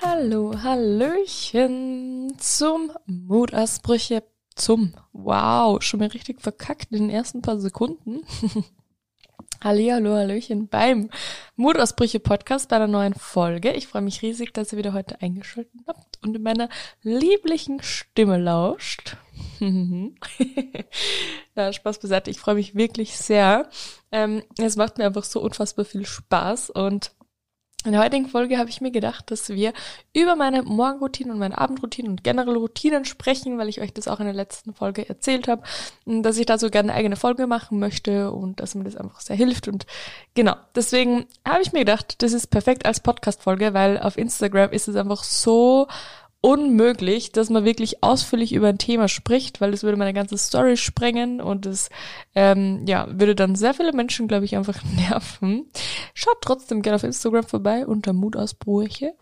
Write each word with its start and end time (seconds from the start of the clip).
Hallo, 0.00 0.54
Hallöchen 0.62 2.32
zum 2.38 2.92
Mutausbrüche 3.06 4.24
zum 4.54 4.94
Wow, 5.12 5.80
schon 5.82 6.00
mal 6.00 6.08
richtig 6.08 6.40
verkackt 6.40 6.92
in 6.92 7.04
den 7.04 7.10
ersten 7.10 7.42
paar 7.42 7.58
Sekunden. 7.58 8.22
Hallihallo, 9.60 10.14
Hallöchen 10.14 10.68
beim 10.68 11.10
Mutausbrüche 11.56 12.20
Podcast 12.20 12.68
bei 12.68 12.76
einer 12.76 12.86
neuen 12.86 13.14
Folge. 13.14 13.72
Ich 13.72 13.88
freue 13.88 14.02
mich 14.02 14.22
riesig, 14.22 14.54
dass 14.54 14.72
ihr 14.72 14.78
wieder 14.78 14.92
heute 14.92 15.20
eingeschaltet 15.20 15.72
habt 15.88 16.16
und 16.22 16.36
in 16.36 16.44
meiner 16.44 16.68
lieblichen 17.02 17.82
Stimme 17.82 18.38
lauscht. 18.38 19.16
ja, 21.56 21.72
Spaß 21.72 21.98
beiseite. 21.98 22.30
Ich 22.30 22.38
freue 22.38 22.54
mich 22.54 22.76
wirklich 22.76 23.16
sehr. 23.16 23.68
Ähm, 24.12 24.44
es 24.58 24.76
macht 24.76 24.96
mir 24.96 25.06
einfach 25.06 25.24
so 25.24 25.40
unfassbar 25.40 25.84
viel 25.84 26.06
Spaß 26.06 26.70
und 26.70 27.10
in 27.84 27.92
der 27.92 28.02
heutigen 28.02 28.26
Folge 28.26 28.58
habe 28.58 28.68
ich 28.70 28.80
mir 28.80 28.90
gedacht, 28.90 29.30
dass 29.30 29.50
wir 29.50 29.72
über 30.12 30.34
meine 30.34 30.62
Morgenroutine 30.62 31.32
und 31.32 31.38
meine 31.38 31.58
Abendroutine 31.58 32.10
und 32.10 32.24
generelle 32.24 32.58
Routinen 32.58 33.04
sprechen, 33.04 33.56
weil 33.56 33.68
ich 33.68 33.80
euch 33.80 33.92
das 33.92 34.08
auch 34.08 34.18
in 34.18 34.26
der 34.26 34.34
letzten 34.34 34.74
Folge 34.74 35.08
erzählt 35.08 35.46
habe, 35.46 35.62
dass 36.04 36.38
ich 36.38 36.46
da 36.46 36.58
so 36.58 36.70
gerne 36.70 36.90
eine 36.90 36.98
eigene 36.98 37.14
Folge 37.14 37.46
machen 37.46 37.78
möchte 37.78 38.32
und 38.32 38.58
dass 38.58 38.74
mir 38.74 38.82
das 38.82 38.96
einfach 38.96 39.20
sehr 39.20 39.36
hilft. 39.36 39.68
Und 39.68 39.86
genau, 40.34 40.56
deswegen 40.74 41.26
habe 41.46 41.62
ich 41.62 41.72
mir 41.72 41.80
gedacht, 41.80 42.20
das 42.22 42.32
ist 42.32 42.48
perfekt 42.48 42.84
als 42.84 42.98
Podcast-Folge, 42.98 43.72
weil 43.74 43.98
auf 43.98 44.18
Instagram 44.18 44.72
ist 44.72 44.88
es 44.88 44.96
einfach 44.96 45.22
so 45.22 45.86
unmöglich, 46.40 47.32
dass 47.32 47.50
man 47.50 47.64
wirklich 47.64 48.02
ausführlich 48.02 48.52
über 48.52 48.68
ein 48.68 48.78
Thema 48.78 49.08
spricht, 49.08 49.60
weil 49.60 49.72
das 49.72 49.82
würde 49.82 49.96
meine 49.96 50.14
ganze 50.14 50.38
Story 50.38 50.76
sprengen 50.76 51.40
und 51.40 51.66
es 51.66 51.90
ähm, 52.34 52.84
ja, 52.86 53.08
würde 53.10 53.34
dann 53.34 53.56
sehr 53.56 53.74
viele 53.74 53.92
Menschen, 53.92 54.28
glaube 54.28 54.44
ich, 54.44 54.56
einfach 54.56 54.82
nerven. 54.96 55.70
Schaut 56.14 56.40
trotzdem 56.40 56.82
gerne 56.82 56.96
auf 56.96 57.04
Instagram 57.04 57.44
vorbei 57.44 57.86
unter 57.86 58.12
Mutausbrüche. 58.12 59.14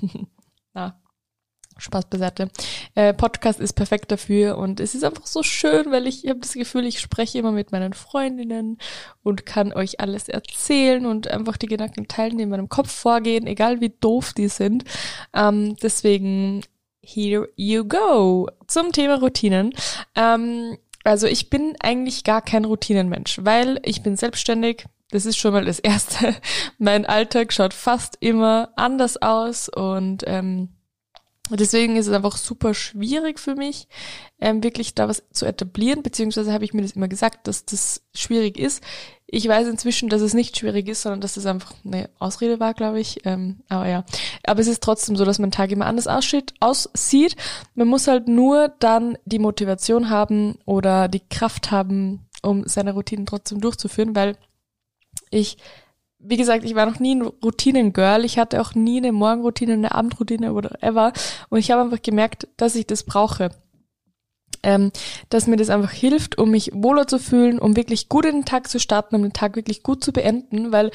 Na, 0.74 1.01
Spaß 1.78 2.06
beiseite. 2.06 2.48
Äh, 2.94 3.14
Podcast 3.14 3.60
ist 3.60 3.72
perfekt 3.74 4.10
dafür 4.10 4.58
und 4.58 4.80
es 4.80 4.94
ist 4.94 5.04
einfach 5.04 5.26
so 5.26 5.42
schön, 5.42 5.90
weil 5.90 6.06
ich, 6.06 6.24
ich 6.24 6.30
habe 6.30 6.40
das 6.40 6.52
Gefühl, 6.52 6.86
ich 6.86 7.00
spreche 7.00 7.38
immer 7.38 7.52
mit 7.52 7.72
meinen 7.72 7.92
Freundinnen 7.92 8.78
und 9.22 9.46
kann 9.46 9.72
euch 9.72 10.00
alles 10.00 10.28
erzählen 10.28 11.06
und 11.06 11.28
einfach 11.28 11.56
die 11.56 11.66
Gedanken 11.66 12.08
teilen, 12.08 12.36
die 12.36 12.44
in 12.44 12.50
meinem 12.50 12.68
Kopf 12.68 12.90
vorgehen, 12.90 13.46
egal 13.46 13.80
wie 13.80 13.92
doof 14.00 14.32
die 14.32 14.48
sind. 14.48 14.84
Ähm, 15.34 15.76
deswegen, 15.82 16.62
here 17.02 17.48
you 17.56 17.84
go. 17.84 18.48
Zum 18.66 18.92
Thema 18.92 19.16
Routinen. 19.16 19.72
Ähm, 20.14 20.78
also 21.04 21.26
ich 21.26 21.50
bin 21.50 21.74
eigentlich 21.80 22.24
gar 22.24 22.42
kein 22.42 22.64
Routinenmensch, 22.64 23.40
weil 23.42 23.80
ich 23.84 24.02
bin 24.02 24.16
selbstständig, 24.16 24.86
das 25.10 25.26
ist 25.26 25.36
schon 25.36 25.52
mal 25.52 25.64
das 25.64 25.78
Erste. 25.78 26.34
mein 26.78 27.04
Alltag 27.06 27.52
schaut 27.52 27.74
fast 27.74 28.16
immer 28.20 28.70
anders 28.76 29.20
aus 29.20 29.68
und 29.68 30.24
ähm, 30.26 30.70
Deswegen 31.50 31.96
ist 31.96 32.06
es 32.06 32.14
einfach 32.14 32.36
super 32.36 32.72
schwierig 32.72 33.40
für 33.40 33.56
mich, 33.56 33.88
ähm, 34.40 34.62
wirklich 34.62 34.94
da 34.94 35.08
was 35.08 35.24
zu 35.32 35.44
etablieren, 35.44 36.02
beziehungsweise 36.02 36.52
habe 36.52 36.64
ich 36.64 36.72
mir 36.72 36.82
das 36.82 36.92
immer 36.92 37.08
gesagt, 37.08 37.48
dass 37.48 37.64
das 37.64 38.02
schwierig 38.14 38.58
ist. 38.58 38.82
Ich 39.26 39.48
weiß 39.48 39.66
inzwischen, 39.66 40.08
dass 40.08 40.22
es 40.22 40.34
nicht 40.34 40.56
schwierig 40.56 40.88
ist, 40.88 41.02
sondern 41.02 41.20
dass 41.20 41.34
das 41.34 41.46
einfach 41.46 41.74
eine 41.84 42.10
Ausrede 42.18 42.60
war, 42.60 42.74
glaube 42.74 43.00
ich. 43.00 43.26
Ähm, 43.26 43.60
aber 43.68 43.88
ja, 43.88 44.04
aber 44.44 44.60
es 44.60 44.66
ist 44.68 44.82
trotzdem 44.82 45.16
so, 45.16 45.24
dass 45.24 45.40
mein 45.40 45.50
Tag 45.50 45.72
immer 45.72 45.86
anders 45.86 46.06
aussieht. 46.06 46.54
aussieht. 46.60 47.36
Man 47.74 47.88
muss 47.88 48.06
halt 48.06 48.28
nur 48.28 48.68
dann 48.78 49.18
die 49.24 49.38
Motivation 49.40 50.10
haben 50.10 50.58
oder 50.64 51.08
die 51.08 51.26
Kraft 51.28 51.70
haben, 51.70 52.28
um 52.42 52.68
seine 52.68 52.92
Routinen 52.92 53.26
trotzdem 53.26 53.60
durchzuführen, 53.60 54.14
weil 54.14 54.36
ich 55.30 55.56
wie 56.22 56.36
gesagt, 56.36 56.64
ich 56.64 56.74
war 56.74 56.86
noch 56.86 57.00
nie 57.00 57.14
ein 57.14 57.22
Routinen-Girl. 57.22 58.24
Ich 58.24 58.38
hatte 58.38 58.60
auch 58.60 58.74
nie 58.74 58.98
eine 58.98 59.12
Morgenroutine, 59.12 59.74
eine 59.74 59.94
Abendroutine 59.94 60.52
oder 60.52 60.82
ever. 60.82 61.12
Und 61.48 61.58
ich 61.58 61.70
habe 61.70 61.82
einfach 61.82 62.02
gemerkt, 62.02 62.48
dass 62.56 62.74
ich 62.74 62.86
das 62.86 63.02
brauche 63.02 63.50
ähm, 64.62 64.92
dass 65.30 65.46
mir 65.46 65.56
das 65.56 65.70
einfach 65.70 65.90
hilft, 65.90 66.38
um 66.38 66.50
mich 66.50 66.70
wohler 66.74 67.06
zu 67.06 67.18
fühlen, 67.18 67.58
um 67.58 67.76
wirklich 67.76 68.08
gut 68.08 68.24
in 68.24 68.36
den 68.36 68.44
Tag 68.44 68.68
zu 68.68 68.78
starten, 68.78 69.16
um 69.16 69.22
den 69.22 69.32
Tag 69.32 69.56
wirklich 69.56 69.82
gut 69.82 70.04
zu 70.04 70.12
beenden, 70.12 70.72
weil 70.72 70.90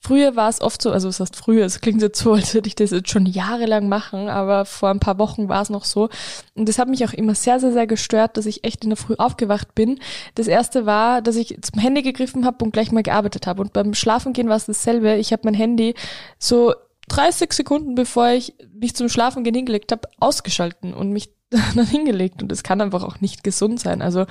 früher 0.00 0.36
war 0.36 0.48
es 0.48 0.60
oft 0.60 0.80
so, 0.80 0.90
also 0.90 1.08
was 1.08 1.20
heißt 1.20 1.36
früher, 1.36 1.64
es 1.66 1.80
klingt 1.80 2.02
jetzt 2.02 2.18
so, 2.18 2.32
als 2.34 2.54
würde 2.54 2.68
ich 2.68 2.74
das 2.74 2.90
jetzt 2.90 3.10
schon 3.10 3.26
jahrelang 3.26 3.88
machen, 3.88 4.28
aber 4.28 4.64
vor 4.64 4.88
ein 4.88 5.00
paar 5.00 5.18
Wochen 5.18 5.48
war 5.48 5.62
es 5.62 5.70
noch 5.70 5.84
so. 5.84 6.08
Und 6.54 6.68
das 6.68 6.78
hat 6.78 6.88
mich 6.88 7.04
auch 7.04 7.12
immer 7.12 7.34
sehr, 7.34 7.60
sehr, 7.60 7.72
sehr 7.72 7.86
gestört, 7.86 8.36
dass 8.36 8.46
ich 8.46 8.64
echt 8.64 8.84
in 8.84 8.90
der 8.90 8.96
Früh 8.96 9.14
aufgewacht 9.18 9.74
bin. 9.74 10.00
Das 10.34 10.46
erste 10.46 10.86
war, 10.86 11.22
dass 11.22 11.36
ich 11.36 11.58
zum 11.60 11.80
Handy 11.80 12.02
gegriffen 12.02 12.44
habe 12.44 12.64
und 12.64 12.72
gleich 12.72 12.92
mal 12.92 13.02
gearbeitet 13.02 13.46
habe. 13.46 13.60
Und 13.60 13.72
beim 13.72 13.94
Schlafengehen 13.94 14.48
war 14.48 14.56
es 14.56 14.66
dasselbe. 14.66 15.16
Ich 15.16 15.32
habe 15.32 15.42
mein 15.44 15.54
Handy 15.54 15.94
so 16.38 16.74
30 17.08 17.52
Sekunden 17.52 17.94
bevor 17.96 18.28
ich 18.28 18.54
mich 18.72 18.94
zum 18.94 19.08
Schlafen 19.08 19.44
hingelegt 19.44 19.92
habe, 19.92 20.08
ausgeschalten 20.20 20.94
und 20.94 21.10
mich 21.10 21.30
dann 21.74 21.86
hingelegt. 21.86 22.42
Und 22.42 22.50
das 22.50 22.62
kann 22.62 22.80
einfach 22.80 23.02
auch 23.02 23.20
nicht 23.20 23.44
gesund 23.44 23.80
sein. 23.80 24.02
Also 24.02 24.26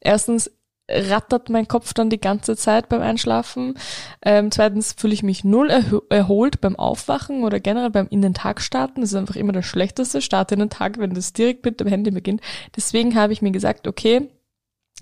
erstens 0.00 0.50
rattert 0.90 1.48
mein 1.48 1.68
Kopf 1.68 1.94
dann 1.94 2.10
die 2.10 2.20
ganze 2.20 2.56
Zeit 2.56 2.88
beim 2.88 3.02
Einschlafen. 3.02 3.74
Ähm, 4.22 4.50
zweitens 4.50 4.92
fühle 4.92 5.14
ich 5.14 5.22
mich 5.22 5.44
null 5.44 5.70
erholt 6.10 6.60
beim 6.60 6.76
Aufwachen 6.76 7.44
oder 7.44 7.60
generell 7.60 7.90
beim 7.90 8.08
in 8.10 8.22
den 8.22 8.34
Tag 8.34 8.60
starten. 8.60 9.00
Das 9.00 9.10
ist 9.10 9.16
einfach 9.16 9.36
immer 9.36 9.52
der 9.52 9.62
schlechteste 9.62 10.20
Start 10.20 10.52
in 10.52 10.58
den 10.58 10.70
Tag, 10.70 10.98
wenn 10.98 11.14
das 11.14 11.32
direkt 11.32 11.64
mit 11.64 11.80
dem 11.80 11.86
Handy 11.86 12.10
beginnt. 12.10 12.40
Deswegen 12.76 13.14
habe 13.14 13.32
ich 13.32 13.42
mir 13.42 13.52
gesagt, 13.52 13.86
okay, 13.86 14.28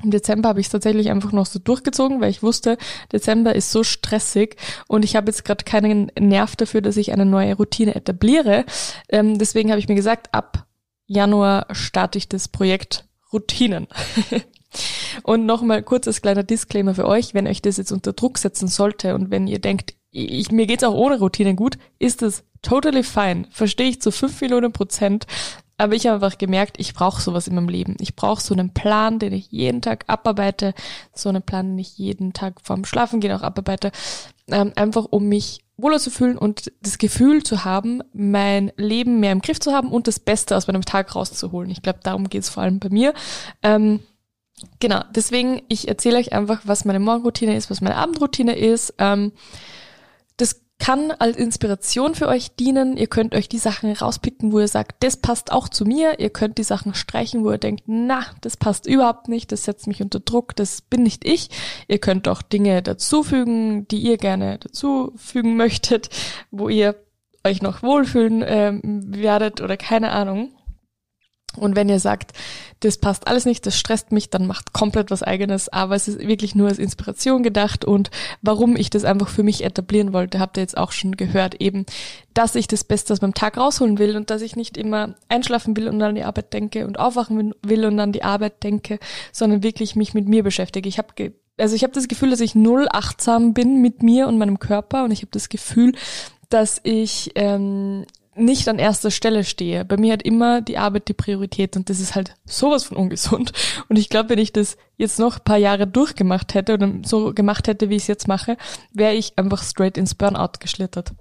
im 0.02 0.10
Dezember 0.10 0.50
habe 0.50 0.60
ich 0.60 0.66
es 0.66 0.72
tatsächlich 0.72 1.10
einfach 1.10 1.32
noch 1.32 1.46
so 1.46 1.58
durchgezogen, 1.58 2.20
weil 2.20 2.30
ich 2.30 2.42
wusste, 2.42 2.78
Dezember 3.12 3.54
ist 3.54 3.70
so 3.70 3.82
stressig 3.82 4.56
und 4.86 5.04
ich 5.04 5.16
habe 5.16 5.26
jetzt 5.26 5.44
gerade 5.44 5.64
keinen 5.64 6.10
Nerv 6.18 6.56
dafür, 6.56 6.80
dass 6.80 6.96
ich 6.96 7.12
eine 7.12 7.26
neue 7.26 7.54
Routine 7.54 7.94
etabliere. 7.94 8.64
Ähm, 9.10 9.38
deswegen 9.38 9.70
habe 9.70 9.80
ich 9.80 9.88
mir 9.88 9.96
gesagt, 9.96 10.32
ab 10.32 10.66
Januar 11.10 11.66
starte 11.72 12.18
ich 12.18 12.28
das 12.28 12.46
Projekt 12.46 13.04
Routinen. 13.32 13.88
und 15.24 15.44
nochmal 15.44 15.82
kurz 15.82 16.06
als 16.06 16.22
kleiner 16.22 16.44
Disclaimer 16.44 16.94
für 16.94 17.08
euch, 17.08 17.34
wenn 17.34 17.48
euch 17.48 17.60
das 17.60 17.78
jetzt 17.78 17.90
unter 17.90 18.12
Druck 18.12 18.38
setzen 18.38 18.68
sollte 18.68 19.16
und 19.16 19.28
wenn 19.28 19.48
ihr 19.48 19.58
denkt, 19.58 19.94
ich, 20.12 20.52
mir 20.52 20.66
geht's 20.66 20.84
auch 20.84 20.94
ohne 20.94 21.18
Routinen 21.18 21.56
gut, 21.56 21.78
ist 21.98 22.22
das 22.22 22.44
totally 22.62 23.02
fine. 23.02 23.48
Verstehe 23.50 23.88
ich 23.88 24.00
zu 24.00 24.12
fünf 24.12 24.40
Millionen 24.40 24.72
Prozent. 24.72 25.26
Aber 25.80 25.94
ich 25.94 26.06
habe 26.06 26.22
einfach 26.22 26.36
gemerkt, 26.36 26.76
ich 26.78 26.92
brauche 26.92 27.22
sowas 27.22 27.48
in 27.48 27.54
meinem 27.54 27.70
Leben. 27.70 27.96
Ich 28.00 28.14
brauche 28.14 28.42
so 28.42 28.52
einen 28.52 28.74
Plan, 28.74 29.18
den 29.18 29.32
ich 29.32 29.50
jeden 29.50 29.80
Tag 29.80 30.04
abarbeite, 30.08 30.74
so 31.14 31.30
einen 31.30 31.42
Plan, 31.42 31.70
den 31.70 31.78
ich 31.78 31.96
jeden 31.96 32.34
Tag 32.34 32.60
vorm 32.62 32.84
Schlafengehen 32.84 33.34
auch 33.34 33.40
abarbeite, 33.40 33.90
ähm, 34.48 34.72
einfach 34.76 35.06
um 35.08 35.24
mich 35.28 35.64
wohler 35.78 35.98
zu 35.98 36.10
fühlen 36.10 36.36
und 36.36 36.70
das 36.82 36.98
Gefühl 36.98 37.42
zu 37.42 37.64
haben, 37.64 38.02
mein 38.12 38.72
Leben 38.76 39.20
mehr 39.20 39.32
im 39.32 39.40
Griff 39.40 39.58
zu 39.58 39.72
haben 39.72 39.90
und 39.90 40.06
das 40.06 40.20
Beste 40.20 40.54
aus 40.54 40.66
meinem 40.66 40.84
Tag 40.84 41.14
rauszuholen. 41.16 41.70
Ich 41.70 41.80
glaube, 41.80 42.00
darum 42.02 42.28
geht 42.28 42.42
es 42.42 42.50
vor 42.50 42.62
allem 42.62 42.78
bei 42.78 42.90
mir. 42.90 43.14
Ähm, 43.62 44.00
genau, 44.80 45.02
deswegen, 45.14 45.62
ich 45.68 45.88
erzähle 45.88 46.18
euch 46.18 46.34
einfach, 46.34 46.60
was 46.64 46.84
meine 46.84 47.00
Morgenroutine 47.00 47.56
ist, 47.56 47.70
was 47.70 47.80
meine 47.80 47.96
Abendroutine 47.96 48.54
ist. 48.54 48.92
Ähm, 48.98 49.32
kann 50.80 51.12
als 51.12 51.36
Inspiration 51.36 52.16
für 52.16 52.26
euch 52.26 52.56
dienen. 52.56 52.96
Ihr 52.96 53.06
könnt 53.06 53.34
euch 53.34 53.48
die 53.48 53.58
Sachen 53.58 53.92
rauspicken, 53.92 54.50
wo 54.50 54.58
ihr 54.58 54.66
sagt, 54.66 55.04
das 55.04 55.18
passt 55.18 55.52
auch 55.52 55.68
zu 55.68 55.84
mir. 55.84 56.18
Ihr 56.18 56.30
könnt 56.30 56.58
die 56.58 56.64
Sachen 56.64 56.94
streichen, 56.94 57.44
wo 57.44 57.52
ihr 57.52 57.58
denkt, 57.58 57.84
na, 57.86 58.26
das 58.40 58.56
passt 58.56 58.86
überhaupt 58.86 59.28
nicht, 59.28 59.52
das 59.52 59.64
setzt 59.64 59.86
mich 59.86 60.02
unter 60.02 60.18
Druck, 60.18 60.56
das 60.56 60.80
bin 60.80 61.04
nicht 61.04 61.24
ich. 61.24 61.50
Ihr 61.86 61.98
könnt 61.98 62.26
auch 62.26 62.42
Dinge 62.42 62.82
dazufügen, 62.82 63.86
die 63.88 63.98
ihr 63.98 64.16
gerne 64.16 64.58
dazufügen 64.58 65.56
möchtet, 65.58 66.08
wo 66.50 66.68
ihr 66.68 66.96
euch 67.44 67.62
noch 67.62 67.82
wohlfühlen 67.82 68.42
ähm, 68.44 69.02
werdet 69.06 69.60
oder 69.60 69.76
keine 69.76 70.10
Ahnung. 70.10 70.50
Und 71.56 71.74
wenn 71.74 71.88
ihr 71.88 71.98
sagt, 71.98 72.32
das 72.80 72.98
passt 72.98 73.26
alles 73.26 73.44
nicht, 73.44 73.66
das 73.66 73.76
stresst 73.76 74.12
mich, 74.12 74.30
dann 74.30 74.46
macht 74.46 74.72
komplett 74.72 75.10
was 75.10 75.22
eigenes. 75.22 75.68
Aber 75.68 75.96
es 75.96 76.06
ist 76.06 76.20
wirklich 76.20 76.54
nur 76.54 76.68
als 76.68 76.78
Inspiration 76.78 77.42
gedacht 77.42 77.84
und 77.84 78.10
warum 78.40 78.76
ich 78.76 78.90
das 78.90 79.04
einfach 79.04 79.28
für 79.28 79.42
mich 79.42 79.64
etablieren 79.64 80.12
wollte, 80.12 80.38
habt 80.38 80.56
ihr 80.56 80.62
jetzt 80.62 80.76
auch 80.76 80.92
schon 80.92 81.16
gehört, 81.16 81.56
eben, 81.60 81.86
dass 82.34 82.54
ich 82.54 82.68
das 82.68 82.84
Beste 82.84 83.12
aus 83.12 83.20
meinem 83.20 83.34
Tag 83.34 83.56
rausholen 83.56 83.98
will 83.98 84.16
und 84.16 84.30
dass 84.30 84.42
ich 84.42 84.54
nicht 84.54 84.76
immer 84.76 85.14
einschlafen 85.28 85.76
will 85.76 85.88
und 85.88 86.00
an 86.02 86.14
die 86.14 86.24
Arbeit 86.24 86.52
denke 86.52 86.86
und 86.86 86.98
aufwachen 86.98 87.54
will 87.62 87.84
und 87.84 87.98
an 87.98 88.12
die 88.12 88.22
Arbeit 88.22 88.62
denke, 88.62 88.98
sondern 89.32 89.62
wirklich 89.62 89.96
mich 89.96 90.14
mit 90.14 90.28
mir 90.28 90.42
beschäftige. 90.42 90.88
Ich 90.88 90.98
habe 90.98 91.32
also 91.58 91.76
ich 91.76 91.82
habe 91.82 91.92
das 91.92 92.08
Gefühl, 92.08 92.30
dass 92.30 92.40
ich 92.40 92.54
null 92.54 92.88
achtsam 92.90 93.52
bin 93.52 93.82
mit 93.82 94.02
mir 94.02 94.28
und 94.28 94.38
meinem 94.38 94.58
Körper 94.58 95.04
und 95.04 95.10
ich 95.10 95.20
habe 95.20 95.30
das 95.30 95.50
Gefühl, 95.50 95.92
dass 96.48 96.80
ich 96.84 97.32
ähm, 97.34 98.06
nicht 98.40 98.68
an 98.68 98.78
erster 98.78 99.10
Stelle 99.10 99.44
stehe. 99.44 99.84
Bei 99.84 99.96
mir 99.96 100.12
hat 100.12 100.22
immer 100.22 100.60
die 100.60 100.78
Arbeit 100.78 101.08
die 101.08 101.14
Priorität 101.14 101.76
und 101.76 101.88
das 101.90 102.00
ist 102.00 102.14
halt 102.14 102.34
sowas 102.44 102.84
von 102.84 102.96
ungesund. 102.96 103.52
Und 103.88 103.98
ich 103.98 104.08
glaube, 104.08 104.30
wenn 104.30 104.38
ich 104.38 104.52
das 104.52 104.76
jetzt 104.96 105.18
noch 105.18 105.38
ein 105.38 105.44
paar 105.44 105.56
Jahre 105.56 105.86
durchgemacht 105.86 106.54
hätte 106.54 106.74
oder 106.74 106.92
so 107.04 107.32
gemacht 107.32 107.68
hätte, 107.68 107.88
wie 107.90 107.96
ich 107.96 108.02
es 108.02 108.08
jetzt 108.08 108.28
mache, 108.28 108.56
wäre 108.92 109.14
ich 109.14 109.38
einfach 109.38 109.62
straight 109.62 109.96
ins 109.96 110.14
Burnout 110.14 110.58
geschlittert. 110.60 111.12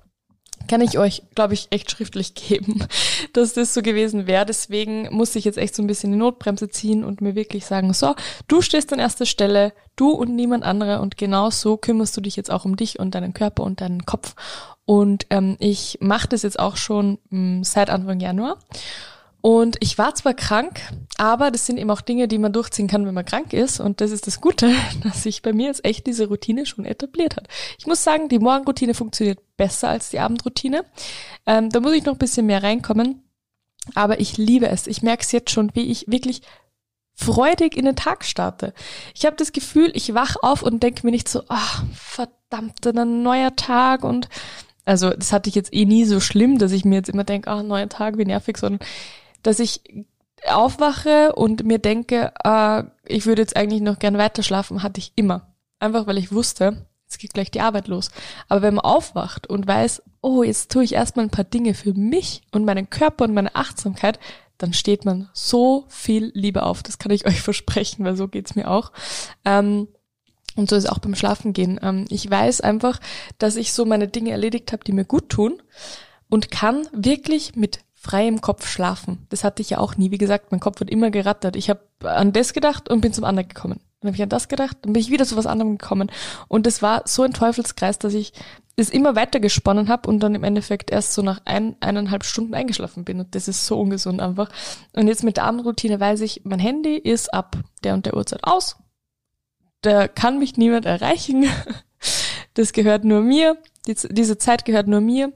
Kann 0.69 0.81
ich 0.81 0.97
euch, 0.99 1.23
glaube 1.35 1.55
ich, 1.55 1.67
echt 1.71 1.91
schriftlich 1.91 2.33
geben, 2.47 2.85
dass 3.33 3.53
das 3.53 3.73
so 3.73 3.81
gewesen 3.81 4.27
wäre. 4.27 4.45
Deswegen 4.45 5.13
muss 5.13 5.35
ich 5.35 5.43
jetzt 5.43 5.57
echt 5.57 5.75
so 5.75 5.83
ein 5.83 5.87
bisschen 5.87 6.11
die 6.11 6.17
Notbremse 6.17 6.69
ziehen 6.69 7.03
und 7.03 7.19
mir 7.19 7.35
wirklich 7.35 7.65
sagen, 7.65 7.91
so, 7.93 8.15
du 8.47 8.61
stehst 8.61 8.93
an 8.93 8.99
erster 8.99 9.25
Stelle, 9.25 9.73
du 9.97 10.11
und 10.11 10.33
niemand 10.33 10.63
andere 10.63 11.01
und 11.01 11.17
genau 11.17 11.49
so 11.49 11.75
kümmerst 11.75 12.15
du 12.15 12.21
dich 12.21 12.35
jetzt 12.35 12.51
auch 12.51 12.63
um 12.63 12.77
dich 12.77 12.99
und 12.99 13.15
deinen 13.15 13.33
Körper 13.33 13.63
und 13.63 13.81
deinen 13.81 14.05
Kopf. 14.05 14.35
Und 14.85 15.25
ähm, 15.31 15.57
ich 15.59 15.97
mache 16.01 16.27
das 16.29 16.43
jetzt 16.43 16.59
auch 16.59 16.77
schon 16.77 17.17
mh, 17.29 17.39
hm, 17.39 17.63
seit 17.63 17.89
Anfang 17.89 18.19
Januar. 18.19 18.57
Und 19.41 19.77
ich 19.79 19.97
war 19.97 20.13
zwar 20.15 20.33
krank, 20.33 20.81
aber 21.17 21.49
das 21.49 21.65
sind 21.65 21.77
eben 21.77 21.89
auch 21.91 22.01
Dinge, 22.01 22.27
die 22.27 22.37
man 22.37 22.51
durchziehen 22.51 22.87
kann, 22.87 23.05
wenn 23.05 23.13
man 23.13 23.25
krank 23.25 23.53
ist. 23.53 23.79
Und 23.79 24.01
das 24.01 24.11
ist 24.11 24.27
das 24.27 24.41
Gute, 24.41 24.73
dass 25.03 25.23
sich 25.23 25.41
bei 25.41 25.53
mir 25.53 25.67
jetzt 25.67 25.85
echt 25.85 26.07
diese 26.07 26.27
Routine 26.27 26.65
schon 26.65 26.85
etabliert 26.85 27.37
hat. 27.37 27.47
Ich 27.77 27.87
muss 27.87 28.03
sagen, 28.03 28.27
die 28.27 28.39
Morgenroutine 28.39 28.93
funktioniert 28.93 29.39
besser 29.55 29.89
als 29.89 30.09
die 30.09 30.19
Abendroutine. 30.19 30.83
Ähm, 31.45 31.69
da 31.69 31.79
muss 31.79 31.93
ich 31.93 32.05
noch 32.05 32.13
ein 32.13 32.19
bisschen 32.19 32.45
mehr 32.45 32.63
reinkommen. 32.63 33.23
Aber 33.95 34.19
ich 34.19 34.37
liebe 34.37 34.67
es. 34.67 34.87
Ich 34.87 35.01
merke 35.01 35.23
es 35.23 35.31
jetzt 35.31 35.51
schon, 35.51 35.71
wie 35.73 35.89
ich 35.89 36.05
wirklich 36.07 36.41
freudig 37.15 37.75
in 37.75 37.85
den 37.85 37.95
Tag 37.95 38.23
starte. 38.23 38.73
Ich 39.13 39.25
habe 39.25 39.35
das 39.35 39.51
Gefühl, 39.51 39.91
ich 39.93 40.13
wach 40.13 40.35
auf 40.41 40.61
und 40.63 40.83
denke 40.83 41.05
mir 41.05 41.11
nicht 41.11 41.27
so, 41.27 41.43
ach, 41.49 41.83
verdammt, 41.93 42.85
ein 42.85 43.23
neuer 43.23 43.55
Tag 43.55 44.03
und 44.03 44.29
also 44.85 45.09
das 45.11 45.33
hatte 45.33 45.49
ich 45.49 45.55
jetzt 45.55 45.73
eh 45.73 45.85
nie 45.85 46.05
so 46.05 46.19
schlimm, 46.19 46.57
dass 46.57 46.71
ich 46.71 46.85
mir 46.85 46.95
jetzt 46.95 47.09
immer 47.09 47.25
denke, 47.25 47.49
ah, 47.49 47.61
neuer 47.61 47.89
Tag, 47.89 48.17
wie 48.17 48.25
nervig, 48.25 48.57
sondern 48.57 48.79
dass 49.43 49.59
ich 49.59 49.81
aufwache 50.47 51.33
und 51.33 51.63
mir 51.65 51.79
denke, 51.79 52.33
äh, 52.43 52.83
ich 53.05 53.25
würde 53.25 53.41
jetzt 53.41 53.55
eigentlich 53.55 53.81
noch 53.81 53.99
gern 53.99 54.17
weiter 54.17 54.43
schlafen, 54.43 54.83
hatte 54.83 54.99
ich 54.99 55.11
immer. 55.15 55.53
Einfach 55.79 56.07
weil 56.07 56.17
ich 56.17 56.31
wusste, 56.31 56.85
jetzt 57.03 57.19
geht 57.19 57.33
gleich 57.33 57.51
die 57.51 57.61
Arbeit 57.61 57.87
los. 57.87 58.09
Aber 58.47 58.61
wenn 58.61 58.75
man 58.75 58.85
aufwacht 58.85 59.47
und 59.47 59.67
weiß, 59.67 60.03
oh, 60.21 60.43
jetzt 60.43 60.71
tue 60.71 60.83
ich 60.83 60.93
erstmal 60.93 61.25
ein 61.25 61.31
paar 61.31 61.45
Dinge 61.45 61.73
für 61.73 61.93
mich 61.93 62.41
und 62.51 62.65
meinen 62.65 62.89
Körper 62.89 63.25
und 63.25 63.33
meine 63.33 63.55
Achtsamkeit, 63.55 64.19
dann 64.57 64.73
steht 64.73 65.05
man 65.05 65.29
so 65.33 65.85
viel 65.87 66.31
lieber 66.35 66.65
auf. 66.65 66.83
Das 66.83 66.99
kann 66.99 67.11
ich 67.11 67.25
euch 67.27 67.41
versprechen, 67.41 68.05
weil 68.05 68.15
so 68.15 68.27
geht's 68.27 68.55
mir 68.55 68.69
auch. 68.69 68.91
Ähm, 69.45 69.87
und 70.55 70.69
so 70.69 70.75
ist 70.75 70.85
es 70.85 70.89
auch 70.89 70.99
beim 70.99 71.15
Schlafen 71.15 71.53
gehen. 71.53 71.79
Ähm, 71.81 72.05
ich 72.09 72.29
weiß 72.29 72.61
einfach, 72.61 72.99
dass 73.37 73.55
ich 73.55 73.73
so 73.73 73.85
meine 73.85 74.07
Dinge 74.07 74.31
erledigt 74.31 74.71
habe, 74.71 74.83
die 74.83 74.91
mir 74.91 75.05
gut 75.05 75.29
tun 75.29 75.61
und 76.29 76.51
kann 76.51 76.87
wirklich 76.91 77.55
mit 77.55 77.79
freiem 78.01 78.39
Kopf 78.39 78.65
schlafen. 78.65 79.27
Das 79.29 79.43
hatte 79.43 79.61
ich 79.61 79.71
ja 79.71 79.77
auch 79.79 79.97
nie. 79.97 80.09
Wie 80.09 80.17
gesagt, 80.17 80.51
mein 80.51 80.61
Kopf 80.61 80.79
wird 80.79 80.89
immer 80.89 81.11
gerattert. 81.11 81.57
Ich 81.57 81.69
habe 81.69 81.81
an 82.03 82.31
das 82.31 82.53
gedacht 82.53 82.89
und 82.89 83.01
bin 83.01 83.11
zum 83.11 83.25
anderen 83.25 83.49
gekommen. 83.49 83.81
Dann 83.99 84.07
habe 84.07 84.15
ich 84.15 84.23
an 84.23 84.29
das 84.29 84.47
gedacht, 84.47 84.77
dann 84.81 84.93
bin 84.93 85.01
ich 85.01 85.11
wieder 85.11 85.25
zu 85.25 85.35
was 85.35 85.45
anderem 85.45 85.77
gekommen. 85.77 86.09
Und 86.47 86.65
das 86.65 86.81
war 86.81 87.01
so 87.05 87.23
ein 87.23 87.33
Teufelskreis, 87.33 87.99
dass 87.99 88.13
ich 88.13 88.31
das 88.77 88.89
immer 88.89 89.17
weiter 89.17 89.41
gesponnen 89.41 89.89
habe 89.89 90.09
und 90.09 90.21
dann 90.21 90.33
im 90.33 90.45
Endeffekt 90.45 90.91
erst 90.91 91.13
so 91.13 91.21
nach 91.21 91.41
ein, 91.43 91.75
eineinhalb 91.81 92.23
Stunden 92.23 92.53
eingeschlafen 92.53 93.03
bin. 93.03 93.19
Und 93.19 93.35
das 93.35 93.49
ist 93.49 93.65
so 93.65 93.77
ungesund 93.77 94.21
einfach. 94.21 94.49
Und 94.93 95.09
jetzt 95.09 95.25
mit 95.25 95.35
der 95.35 95.43
Abendroutine 95.43 95.99
weiß 95.99 96.21
ich, 96.21 96.45
mein 96.45 96.59
Handy 96.59 96.95
ist 96.95 97.33
ab 97.33 97.57
der 97.83 97.95
und 97.95 98.05
der 98.05 98.15
Uhrzeit 98.15 98.45
aus. 98.45 98.77
Da 99.81 100.07
kann 100.07 100.39
mich 100.39 100.55
niemand 100.57 100.85
erreichen. 100.85 101.45
Das 102.55 102.73
gehört 102.73 103.05
nur 103.05 103.21
mir. 103.21 103.57
Die, 103.87 103.95
diese 104.09 104.37
Zeit 104.37 104.65
gehört 104.65 104.87
nur 104.87 104.99
mir. 104.99 105.31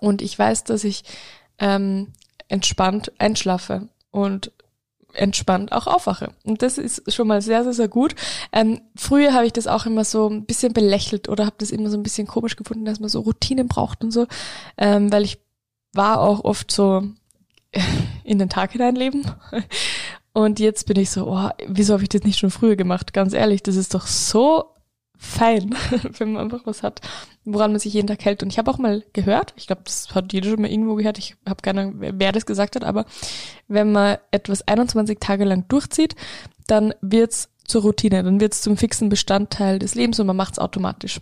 Und 0.00 0.20
ich 0.20 0.38
weiß, 0.38 0.64
dass 0.64 0.84
ich 0.84 1.04
ähm, 1.58 2.12
entspannt 2.48 3.12
einschlafe 3.18 3.88
und 4.10 4.52
entspannt 5.12 5.72
auch 5.72 5.86
aufwache. 5.86 6.30
Und 6.44 6.62
das 6.62 6.78
ist 6.78 7.12
schon 7.12 7.28
mal 7.28 7.42
sehr, 7.42 7.64
sehr, 7.64 7.72
sehr 7.72 7.88
gut. 7.88 8.14
Ähm, 8.52 8.80
früher 8.96 9.32
habe 9.32 9.46
ich 9.46 9.52
das 9.52 9.66
auch 9.66 9.86
immer 9.86 10.04
so 10.04 10.28
ein 10.28 10.44
bisschen 10.44 10.72
belächelt 10.72 11.28
oder 11.28 11.46
habe 11.46 11.56
das 11.58 11.70
immer 11.70 11.90
so 11.90 11.96
ein 11.96 12.02
bisschen 12.02 12.26
komisch 12.26 12.56
gefunden, 12.56 12.84
dass 12.84 13.00
man 13.00 13.08
so 13.08 13.20
Routinen 13.20 13.68
braucht 13.68 14.04
und 14.04 14.10
so, 14.10 14.26
ähm, 14.76 15.10
weil 15.10 15.24
ich 15.24 15.38
war 15.92 16.20
auch 16.20 16.44
oft 16.44 16.70
so 16.70 17.02
in 18.24 18.38
den 18.38 18.48
Tag 18.48 18.72
hineinleben. 18.72 19.30
Und 20.32 20.60
jetzt 20.60 20.86
bin 20.86 20.98
ich 20.98 21.10
so, 21.10 21.26
oh, 21.28 21.48
wieso 21.66 21.94
habe 21.94 22.02
ich 22.02 22.10
das 22.10 22.22
nicht 22.22 22.38
schon 22.38 22.50
früher 22.50 22.76
gemacht? 22.76 23.14
Ganz 23.14 23.32
ehrlich, 23.32 23.62
das 23.62 23.76
ist 23.76 23.94
doch 23.94 24.06
so 24.06 24.75
fein, 25.18 25.74
wenn 26.18 26.32
man 26.32 26.42
einfach 26.42 26.66
was 26.66 26.82
hat, 26.82 27.00
woran 27.44 27.72
man 27.72 27.80
sich 27.80 27.94
jeden 27.94 28.06
Tag 28.06 28.24
hält. 28.24 28.42
Und 28.42 28.50
ich 28.50 28.58
habe 28.58 28.70
auch 28.70 28.78
mal 28.78 29.04
gehört, 29.12 29.54
ich 29.56 29.66
glaube, 29.66 29.82
das 29.84 30.14
hat 30.14 30.32
jeder 30.32 30.50
schon 30.50 30.60
mal 30.60 30.70
irgendwo 30.70 30.94
gehört, 30.94 31.18
ich 31.18 31.36
habe 31.48 31.62
keine 31.62 31.82
Ahnung, 31.82 31.94
wer 31.98 32.32
das 32.32 32.46
gesagt 32.46 32.76
hat, 32.76 32.84
aber 32.84 33.06
wenn 33.68 33.92
man 33.92 34.18
etwas 34.30 34.66
21 34.66 35.18
Tage 35.20 35.44
lang 35.44 35.66
durchzieht, 35.68 36.14
dann 36.66 36.94
wird's 37.00 37.50
zur 37.64 37.82
Routine, 37.82 38.22
dann 38.22 38.40
wird's 38.40 38.62
zum 38.62 38.76
fixen 38.76 39.08
Bestandteil 39.08 39.78
des 39.78 39.94
Lebens 39.94 40.20
und 40.20 40.26
man 40.26 40.36
macht's 40.36 40.58
automatisch. 40.58 41.20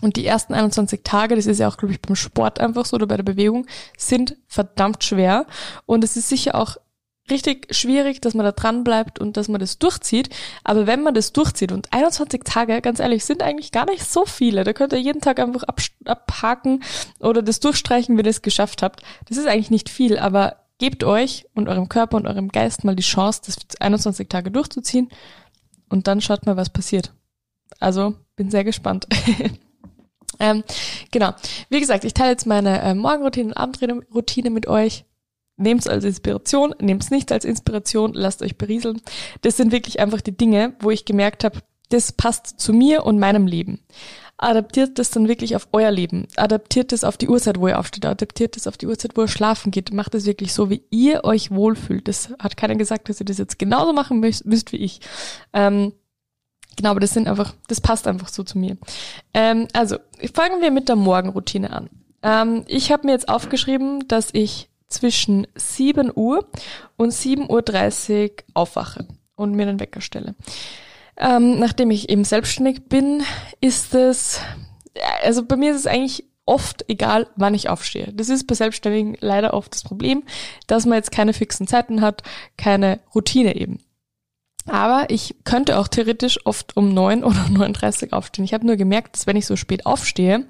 Und 0.00 0.16
die 0.16 0.26
ersten 0.26 0.54
21 0.54 1.02
Tage, 1.04 1.36
das 1.36 1.46
ist 1.46 1.58
ja 1.58 1.68
auch, 1.68 1.76
glaube 1.76 1.92
ich, 1.92 2.00
beim 2.00 2.16
Sport 2.16 2.58
einfach 2.58 2.86
so 2.86 2.94
oder 2.94 3.06
bei 3.06 3.16
der 3.16 3.22
Bewegung, 3.22 3.66
sind 3.98 4.36
verdammt 4.46 5.04
schwer. 5.04 5.46
Und 5.84 6.04
es 6.04 6.16
ist 6.16 6.28
sicher 6.28 6.54
auch 6.54 6.78
richtig 7.30 7.74
schwierig, 7.74 8.20
dass 8.20 8.34
man 8.34 8.44
da 8.44 8.52
dran 8.52 8.84
bleibt 8.84 9.18
und 9.18 9.36
dass 9.36 9.48
man 9.48 9.60
das 9.60 9.78
durchzieht. 9.78 10.30
Aber 10.64 10.86
wenn 10.86 11.02
man 11.02 11.14
das 11.14 11.32
durchzieht 11.32 11.72
und 11.72 11.92
21 11.92 12.42
Tage, 12.44 12.80
ganz 12.80 13.00
ehrlich, 13.00 13.24
sind 13.24 13.42
eigentlich 13.42 13.72
gar 13.72 13.86
nicht 13.86 14.04
so 14.04 14.24
viele. 14.26 14.64
Da 14.64 14.72
könnt 14.72 14.92
ihr 14.92 15.00
jeden 15.00 15.20
Tag 15.20 15.38
einfach 15.38 15.64
abhaken 16.04 16.82
oder 17.20 17.42
das 17.42 17.60
durchstreichen, 17.60 18.16
wenn 18.16 18.24
ihr 18.24 18.30
es 18.30 18.42
geschafft 18.42 18.82
habt. 18.82 19.02
Das 19.28 19.38
ist 19.38 19.46
eigentlich 19.46 19.70
nicht 19.70 19.88
viel, 19.88 20.18
aber 20.18 20.56
gebt 20.78 21.04
euch 21.04 21.46
und 21.54 21.68
eurem 21.68 21.88
Körper 21.88 22.16
und 22.16 22.26
eurem 22.26 22.48
Geist 22.48 22.84
mal 22.84 22.96
die 22.96 23.02
Chance, 23.02 23.42
das 23.46 23.56
21 23.80 24.28
Tage 24.28 24.50
durchzuziehen 24.50 25.10
und 25.90 26.06
dann 26.06 26.20
schaut 26.20 26.46
mal, 26.46 26.56
was 26.56 26.70
passiert. 26.70 27.12
Also, 27.78 28.14
bin 28.36 28.50
sehr 28.50 28.64
gespannt. 28.64 29.06
ähm, 30.40 30.64
genau. 31.10 31.32
Wie 31.68 31.80
gesagt, 31.80 32.04
ich 32.04 32.14
teile 32.14 32.30
jetzt 32.30 32.46
meine 32.46 32.80
äh, 32.80 32.94
Morgenroutine 32.94 33.48
und 33.48 33.56
Abendroutine 33.56 34.50
mit 34.50 34.66
euch. 34.66 35.04
Nehmt's 35.60 35.86
als 35.86 36.04
Inspiration, 36.04 36.74
nehmt's 36.80 37.10
nicht 37.10 37.30
als 37.32 37.44
Inspiration, 37.44 38.14
lasst 38.14 38.42
euch 38.42 38.56
berieseln. 38.56 39.00
Das 39.42 39.56
sind 39.56 39.72
wirklich 39.72 40.00
einfach 40.00 40.20
die 40.20 40.36
Dinge, 40.36 40.74
wo 40.80 40.90
ich 40.90 41.04
gemerkt 41.04 41.44
habe, 41.44 41.60
das 41.90 42.12
passt 42.12 42.60
zu 42.60 42.72
mir 42.72 43.04
und 43.04 43.18
meinem 43.18 43.46
Leben. 43.46 43.80
Adaptiert 44.38 44.98
das 44.98 45.10
dann 45.10 45.28
wirklich 45.28 45.54
auf 45.54 45.68
euer 45.72 45.90
Leben. 45.90 46.26
Adaptiert 46.36 46.94
es 46.94 47.04
auf 47.04 47.18
die 47.18 47.28
Uhrzeit, 47.28 47.60
wo 47.60 47.68
ihr 47.68 47.78
aufsteht. 47.78 48.06
Adaptiert 48.06 48.56
es 48.56 48.66
auf 48.66 48.78
die 48.78 48.86
Uhrzeit, 48.86 49.14
wo 49.14 49.22
ihr 49.22 49.28
schlafen 49.28 49.70
geht. 49.70 49.92
Macht 49.92 50.14
es 50.14 50.24
wirklich 50.24 50.54
so, 50.54 50.70
wie 50.70 50.82
ihr 50.88 51.24
euch 51.24 51.50
wohlfühlt. 51.50 52.08
Das 52.08 52.32
hat 52.38 52.56
keiner 52.56 52.76
gesagt, 52.76 53.10
dass 53.10 53.20
ihr 53.20 53.26
das 53.26 53.36
jetzt 53.36 53.58
genauso 53.58 53.92
machen 53.92 54.20
müsst, 54.20 54.46
müsst 54.46 54.72
wie 54.72 54.78
ich. 54.78 55.00
Ähm, 55.52 55.92
genau, 56.74 56.92
aber 56.92 57.00
das 57.00 57.12
sind 57.12 57.28
einfach, 57.28 57.54
das 57.68 57.82
passt 57.82 58.06
einfach 58.06 58.28
so 58.28 58.42
zu 58.42 58.56
mir. 58.56 58.78
Ähm, 59.34 59.68
also, 59.74 59.98
fangen 60.32 60.62
wir 60.62 60.70
mit 60.70 60.88
der 60.88 60.96
Morgenroutine 60.96 61.70
an. 61.70 61.90
Ähm, 62.22 62.64
ich 62.66 62.90
habe 62.90 63.06
mir 63.06 63.12
jetzt 63.12 63.28
aufgeschrieben, 63.28 64.08
dass 64.08 64.30
ich 64.32 64.69
zwischen 64.90 65.46
7 65.54 66.12
Uhr 66.14 66.46
und 66.96 67.12
7.30 67.12 68.30
Uhr 68.30 68.30
aufwache 68.54 69.06
und 69.36 69.54
mir 69.54 69.66
den 69.66 69.80
Wecker 69.80 70.00
stelle. 70.00 70.34
Ähm, 71.16 71.58
nachdem 71.58 71.90
ich 71.90 72.08
eben 72.08 72.24
selbstständig 72.24 72.88
bin, 72.88 73.22
ist 73.60 73.94
es, 73.94 74.40
also 75.22 75.44
bei 75.44 75.56
mir 75.56 75.72
ist 75.72 75.80
es 75.80 75.86
eigentlich 75.86 76.24
oft 76.46 76.84
egal, 76.88 77.28
wann 77.36 77.54
ich 77.54 77.68
aufstehe. 77.68 78.12
Das 78.12 78.28
ist 78.28 78.46
bei 78.46 78.54
Selbstständigen 78.54 79.16
leider 79.20 79.54
oft 79.54 79.72
das 79.72 79.84
Problem, 79.84 80.24
dass 80.66 80.86
man 80.86 80.96
jetzt 80.96 81.12
keine 81.12 81.32
fixen 81.32 81.66
Zeiten 81.66 82.00
hat, 82.00 82.22
keine 82.56 83.00
Routine 83.14 83.54
eben. 83.54 83.78
Aber 84.66 85.06
ich 85.10 85.36
könnte 85.44 85.78
auch 85.78 85.88
theoretisch 85.88 86.44
oft 86.44 86.76
um 86.76 86.92
9 86.92 87.24
oder 87.24 87.48
39 87.50 88.12
aufstehen. 88.12 88.44
Ich 88.44 88.54
habe 88.54 88.66
nur 88.66 88.76
gemerkt, 88.76 89.16
dass 89.16 89.26
wenn 89.26 89.36
ich 89.36 89.46
so 89.46 89.56
spät 89.56 89.86
aufstehe, 89.86 90.46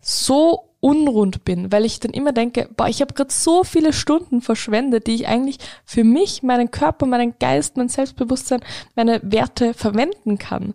so 0.00 0.65
unrund 0.80 1.44
bin, 1.44 1.72
weil 1.72 1.84
ich 1.84 2.00
dann 2.00 2.12
immer 2.12 2.32
denke, 2.32 2.68
boah, 2.76 2.88
ich 2.88 3.00
habe 3.00 3.14
gerade 3.14 3.32
so 3.32 3.64
viele 3.64 3.92
Stunden 3.92 4.40
verschwendet, 4.40 5.06
die 5.06 5.14
ich 5.14 5.26
eigentlich 5.26 5.58
für 5.84 6.04
mich, 6.04 6.42
meinen 6.42 6.70
Körper, 6.70 7.06
meinen 7.06 7.34
Geist, 7.38 7.76
mein 7.76 7.88
Selbstbewusstsein, 7.88 8.60
meine 8.94 9.20
Werte 9.22 9.74
verwenden 9.74 10.38
kann. 10.38 10.74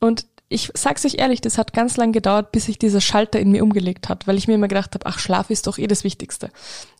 Und 0.00 0.26
ich 0.48 0.70
sag's 0.74 1.04
euch 1.04 1.14
ehrlich, 1.18 1.40
das 1.40 1.58
hat 1.58 1.72
ganz 1.72 1.96
lang 1.96 2.12
gedauert, 2.12 2.52
bis 2.52 2.66
sich 2.66 2.78
dieser 2.78 3.00
Schalter 3.00 3.40
in 3.40 3.50
mir 3.50 3.62
umgelegt 3.62 4.08
hat, 4.08 4.26
weil 4.26 4.36
ich 4.36 4.48
mir 4.48 4.54
immer 4.54 4.68
gedacht 4.68 4.94
habe, 4.94 5.06
ach, 5.06 5.18
Schlaf 5.18 5.50
ist 5.50 5.66
doch 5.66 5.78
eh 5.78 5.86
das 5.86 6.04
Wichtigste. 6.04 6.50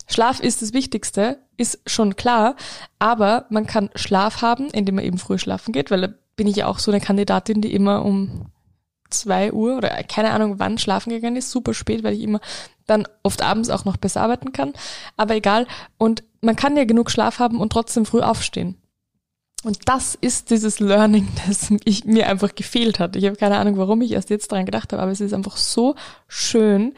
Schlaf 0.06 0.40
ist 0.40 0.62
das 0.62 0.72
Wichtigste, 0.72 1.38
ist 1.56 1.80
schon 1.86 2.16
klar, 2.16 2.56
aber 2.98 3.46
man 3.50 3.66
kann 3.66 3.90
Schlaf 3.94 4.42
haben, 4.42 4.70
indem 4.70 4.96
man 4.96 5.04
eben 5.04 5.18
früh 5.18 5.38
schlafen 5.38 5.72
geht, 5.72 5.90
weil 5.90 6.00
da 6.00 6.08
bin 6.36 6.46
ich 6.46 6.56
ja 6.56 6.66
auch 6.66 6.78
so 6.78 6.90
eine 6.90 7.00
Kandidatin, 7.00 7.60
die 7.60 7.74
immer 7.74 8.04
um 8.04 8.46
zwei 9.12 9.52
Uhr 9.52 9.76
oder 9.76 9.90
keine 10.04 10.30
Ahnung 10.30 10.58
wann 10.58 10.78
schlafen 10.78 11.10
gegangen 11.10 11.36
ist, 11.36 11.50
super 11.50 11.74
spät, 11.74 12.02
weil 12.02 12.14
ich 12.14 12.22
immer 12.22 12.40
dann 12.86 13.06
oft 13.22 13.42
abends 13.42 13.70
auch 13.70 13.84
noch 13.84 13.96
besser 13.96 14.20
arbeiten 14.22 14.52
kann. 14.52 14.72
Aber 15.16 15.34
egal. 15.34 15.66
Und 15.98 16.24
man 16.40 16.56
kann 16.56 16.76
ja 16.76 16.84
genug 16.84 17.10
Schlaf 17.10 17.38
haben 17.38 17.60
und 17.60 17.70
trotzdem 17.70 18.04
früh 18.04 18.20
aufstehen. 18.20 18.76
Und 19.64 19.88
das 19.88 20.16
ist 20.20 20.50
dieses 20.50 20.80
Learning, 20.80 21.28
das 21.46 21.72
ich, 21.84 22.04
mir 22.04 22.28
einfach 22.28 22.54
gefehlt 22.54 22.98
hat. 22.98 23.16
Ich 23.16 23.24
habe 23.24 23.36
keine 23.36 23.58
Ahnung, 23.58 23.76
warum 23.76 24.02
ich 24.02 24.12
erst 24.12 24.30
jetzt 24.30 24.50
dran 24.50 24.66
gedacht 24.66 24.92
habe, 24.92 25.02
aber 25.02 25.12
es 25.12 25.20
ist 25.20 25.34
einfach 25.34 25.56
so 25.56 25.94
schön. 26.26 26.94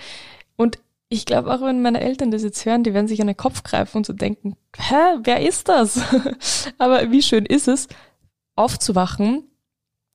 Und 0.57 0.79
ich 1.09 1.27
glaube 1.27 1.53
auch, 1.53 1.61
wenn 1.61 1.83
meine 1.83 2.01
Eltern 2.01 2.31
das 2.31 2.43
jetzt 2.43 2.65
hören, 2.65 2.83
die 2.83 2.95
werden 2.95 3.09
sich 3.09 3.21
an 3.21 3.27
den 3.27 3.37
Kopf 3.37 3.63
greifen 3.63 3.99
und 3.99 4.07
so 4.07 4.13
denken, 4.13 4.57
hä, 4.77 5.19
wer 5.23 5.47
ist 5.47 5.69
das? 5.69 6.01
aber 6.79 7.11
wie 7.11 7.23
schön 7.23 7.47
ist 7.47 7.69
es, 7.69 7.89
aufzuwachen, 8.57 9.45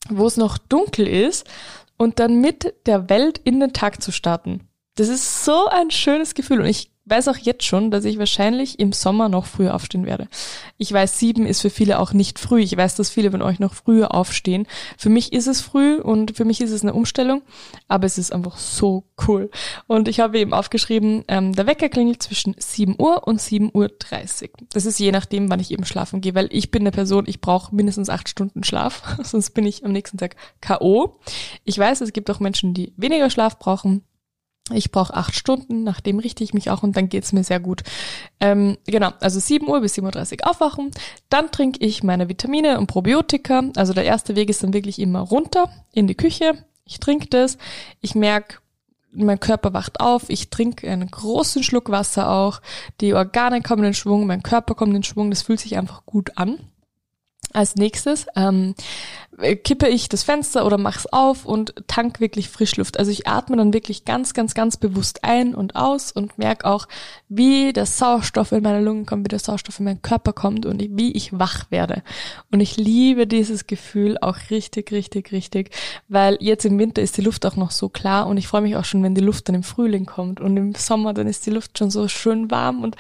wo 0.10 0.26
es 0.26 0.38
noch 0.38 0.58
dunkel 0.58 1.08
ist 1.08 1.48
und 2.00 2.20
dann 2.20 2.42
mit 2.42 2.74
der 2.88 3.10
Welt 3.10 3.38
in 3.44 3.60
den 3.60 3.74
Tag 3.74 4.02
zu 4.02 4.12
starten. 4.12 4.68
das 4.96 5.10
ist 5.10 5.46
so 5.46 5.68
ein 5.68 5.92
schönes 5.92 6.34
Gefühl 6.34 6.62
und 6.62 6.66
ich 6.66 6.92
weiß 7.10 7.28
auch 7.28 7.38
jetzt 7.38 7.64
schon, 7.64 7.92
dass 7.92 8.06
ich 8.06 8.20
wahrscheinlich 8.20 8.80
im 8.80 8.92
Sommer 8.92 9.30
noch 9.30 9.46
früher 9.46 9.74
aufstehen 9.74 10.06
werde. 10.06 10.28
Ich 10.78 10.92
weiß, 10.92 11.20
sieben 11.20 11.46
ist 11.46 11.62
für 11.62 11.70
viele 11.70 12.00
auch 12.00 12.14
nicht 12.14 12.40
früh. 12.40 12.62
Ich 12.62 12.76
weiß, 12.76 12.96
dass 12.96 13.10
viele 13.10 13.32
von 13.32 13.42
euch 13.42 13.60
noch 13.60 13.74
früher 13.74 14.14
aufstehen. 14.14 14.68
Für 14.98 15.10
mich 15.10 15.34
ist 15.34 15.48
es 15.48 15.62
früh 15.62 15.96
und 15.96 16.36
für 16.36 16.46
mich 16.46 16.62
ist 16.62 16.72
es 16.72 16.84
eine 16.84 16.94
Umstellung, 16.94 17.42
aber 17.88 18.06
es 18.06 18.18
ist 18.18 18.32
einfach 18.32 18.58
so 18.58 19.06
cool. 19.28 19.50
Und 19.88 20.08
ich 20.08 20.20
habe 20.20 20.40
eben 20.40 20.54
aufgeschrieben, 20.54 21.24
ähm, 21.28 21.54
der 21.54 21.68
Wecker 21.68 21.90
klingelt 21.90 22.22
zwischen 22.22 22.56
7 22.58 22.96
Uhr 22.98 23.28
und 23.28 23.42
7 23.42 23.72
Uhr 23.74 23.90
30. 23.90 24.52
Das 24.74 24.86
ist 24.86 25.00
je 25.00 25.12
nachdem, 25.12 25.50
wann 25.50 25.60
ich 25.60 25.72
eben 25.72 25.86
schlafen 25.86 26.22
gehe, 26.22 26.36
weil 26.36 26.50
ich 26.52 26.72
bin 26.72 26.84
eine 26.84 26.92
Person, 26.92 27.26
ich 27.28 27.42
brauche 27.42 27.76
mindestens 27.76 28.10
acht 28.10 28.30
Stunden 28.30 28.64
Schlaf, 28.64 29.18
sonst 29.24 29.52
bin 29.52 29.66
ich 29.66 29.86
am 29.86 29.92
nächsten 29.92 30.18
Tag 30.18 30.36
K.O. 30.62 31.20
Ich 31.64 31.78
weiß, 31.78 32.02
es 32.02 32.14
gibt 32.14 32.30
auch 32.30 32.40
Menschen, 32.40 32.74
die 32.74 32.94
weniger 32.98 33.30
Schlaf 33.30 33.60
brauchen. 33.60 34.04
Ich 34.72 34.92
brauche 34.92 35.16
acht 35.16 35.36
Stunden, 35.36 35.84
nachdem 35.84 36.20
richte 36.20 36.44
ich 36.44 36.54
mich 36.54 36.70
auch 36.70 36.84
und 36.84 36.96
dann 36.96 37.10
geht's 37.10 37.34
mir 37.34 37.44
sehr 37.44 37.60
gut. 37.60 37.82
Ähm, 38.40 38.78
genau, 38.86 39.12
also 39.20 39.40
7 39.40 39.68
Uhr 39.68 39.82
bis 39.82 39.96
7.30 39.96 40.44
Uhr 40.44 40.50
aufwachen. 40.50 40.92
Dann 41.30 41.52
trinke 41.52 41.84
ich 41.84 42.04
meine 42.04 42.30
Vitamine 42.30 42.78
und 42.78 42.88
Probiotika. 42.88 43.64
Also 43.76 43.94
der 43.94 44.06
erste 44.06 44.36
Weg 44.36 44.50
ist 44.50 44.64
dann 44.64 44.74
wirklich 44.74 45.00
immer 45.00 45.22
runter 45.22 45.72
in 45.92 46.08
die 46.08 46.16
Küche. 46.16 46.54
Ich 46.86 47.00
trinke 47.00 47.28
das. 47.28 47.58
Ich 48.02 48.16
merke, 48.16 48.58
mein 49.12 49.40
Körper 49.40 49.74
wacht 49.74 50.00
auf. 50.00 50.30
Ich 50.30 50.50
trinke 50.50 50.90
einen 50.90 51.10
großen 51.10 51.64
Schluck 51.64 51.90
Wasser 51.90 52.30
auch. 52.30 52.62
Die 53.02 53.14
Organe 53.14 53.62
kommen 53.62 53.84
in 53.84 53.94
Schwung, 53.94 54.28
mein 54.28 54.44
Körper 54.44 54.76
kommt 54.76 54.96
in 54.96 55.04
Schwung. 55.04 55.30
Das 55.30 55.42
fühlt 55.42 55.60
sich 55.60 55.78
einfach 55.78 56.06
gut 56.06 56.38
an. 56.38 56.60
Als 57.52 57.76
nächstes 57.76 58.28
ähm, 58.36 58.76
kippe 59.64 59.88
ich 59.88 60.10
das 60.10 60.24
Fenster 60.24 60.66
oder 60.66 60.78
mach's 60.78 61.08
auf 61.08 61.46
und 61.46 61.74
tank 61.88 62.20
wirklich 62.20 62.50
Frischluft. 62.50 63.00
Also 63.00 63.12
ich 63.12 63.28
atme 63.28 63.58
dann 63.58 63.74
wirklich 63.74 64.06
ganz, 64.06 64.34
ganz, 64.34 64.54
ganz 64.54 64.78
bewusst 64.78 65.24
ein 65.24 65.56
und 65.56 65.76
aus 65.76 66.12
und 66.12 66.38
merke 66.38 66.66
auch, 66.66 66.88
wie 67.28 67.74
der 67.74 67.86
Sauerstoff 67.86 68.52
in 68.52 68.64
meine 68.64 68.82
Lungen 68.82 69.06
kommt, 69.06 69.26
wie 69.26 69.30
der 69.30 69.40
Sauerstoff 69.40 69.80
in 69.80 69.86
meinen 69.86 70.02
Körper 70.02 70.34
kommt 70.34 70.66
und 70.66 70.80
wie 70.80 71.12
ich 71.14 71.38
wach 71.38 71.66
werde. 71.72 72.04
Und 72.52 72.60
ich 72.60 72.78
liebe 72.78 73.28
dieses 73.28 73.66
Gefühl 73.66 74.18
auch 74.20 74.38
richtig, 74.50 74.92
richtig, 74.92 75.32
richtig, 75.32 75.72
weil 76.08 76.38
jetzt 76.40 76.66
im 76.66 76.78
Winter 76.78 77.02
ist 77.02 77.18
die 77.18 77.22
Luft 77.22 77.46
auch 77.46 77.56
noch 77.56 77.72
so 77.72 77.90
klar 77.90 78.28
und 78.28 78.38
ich 78.38 78.48
freue 78.48 78.62
mich 78.62 78.76
auch 78.76 78.86
schon, 78.86 79.04
wenn 79.04 79.16
die 79.16 79.22
Luft 79.22 79.48
dann 79.48 79.56
im 79.56 79.64
Frühling 79.64 80.06
kommt 80.06 80.40
und 80.40 80.56
im 80.58 80.76
Sommer 80.76 81.14
dann 81.14 81.28
ist 81.28 81.46
die 81.46 81.52
Luft 81.52 81.78
schon 81.78 81.90
so 81.90 82.08
schön 82.08 82.52
warm 82.52 82.84
und 82.84 82.96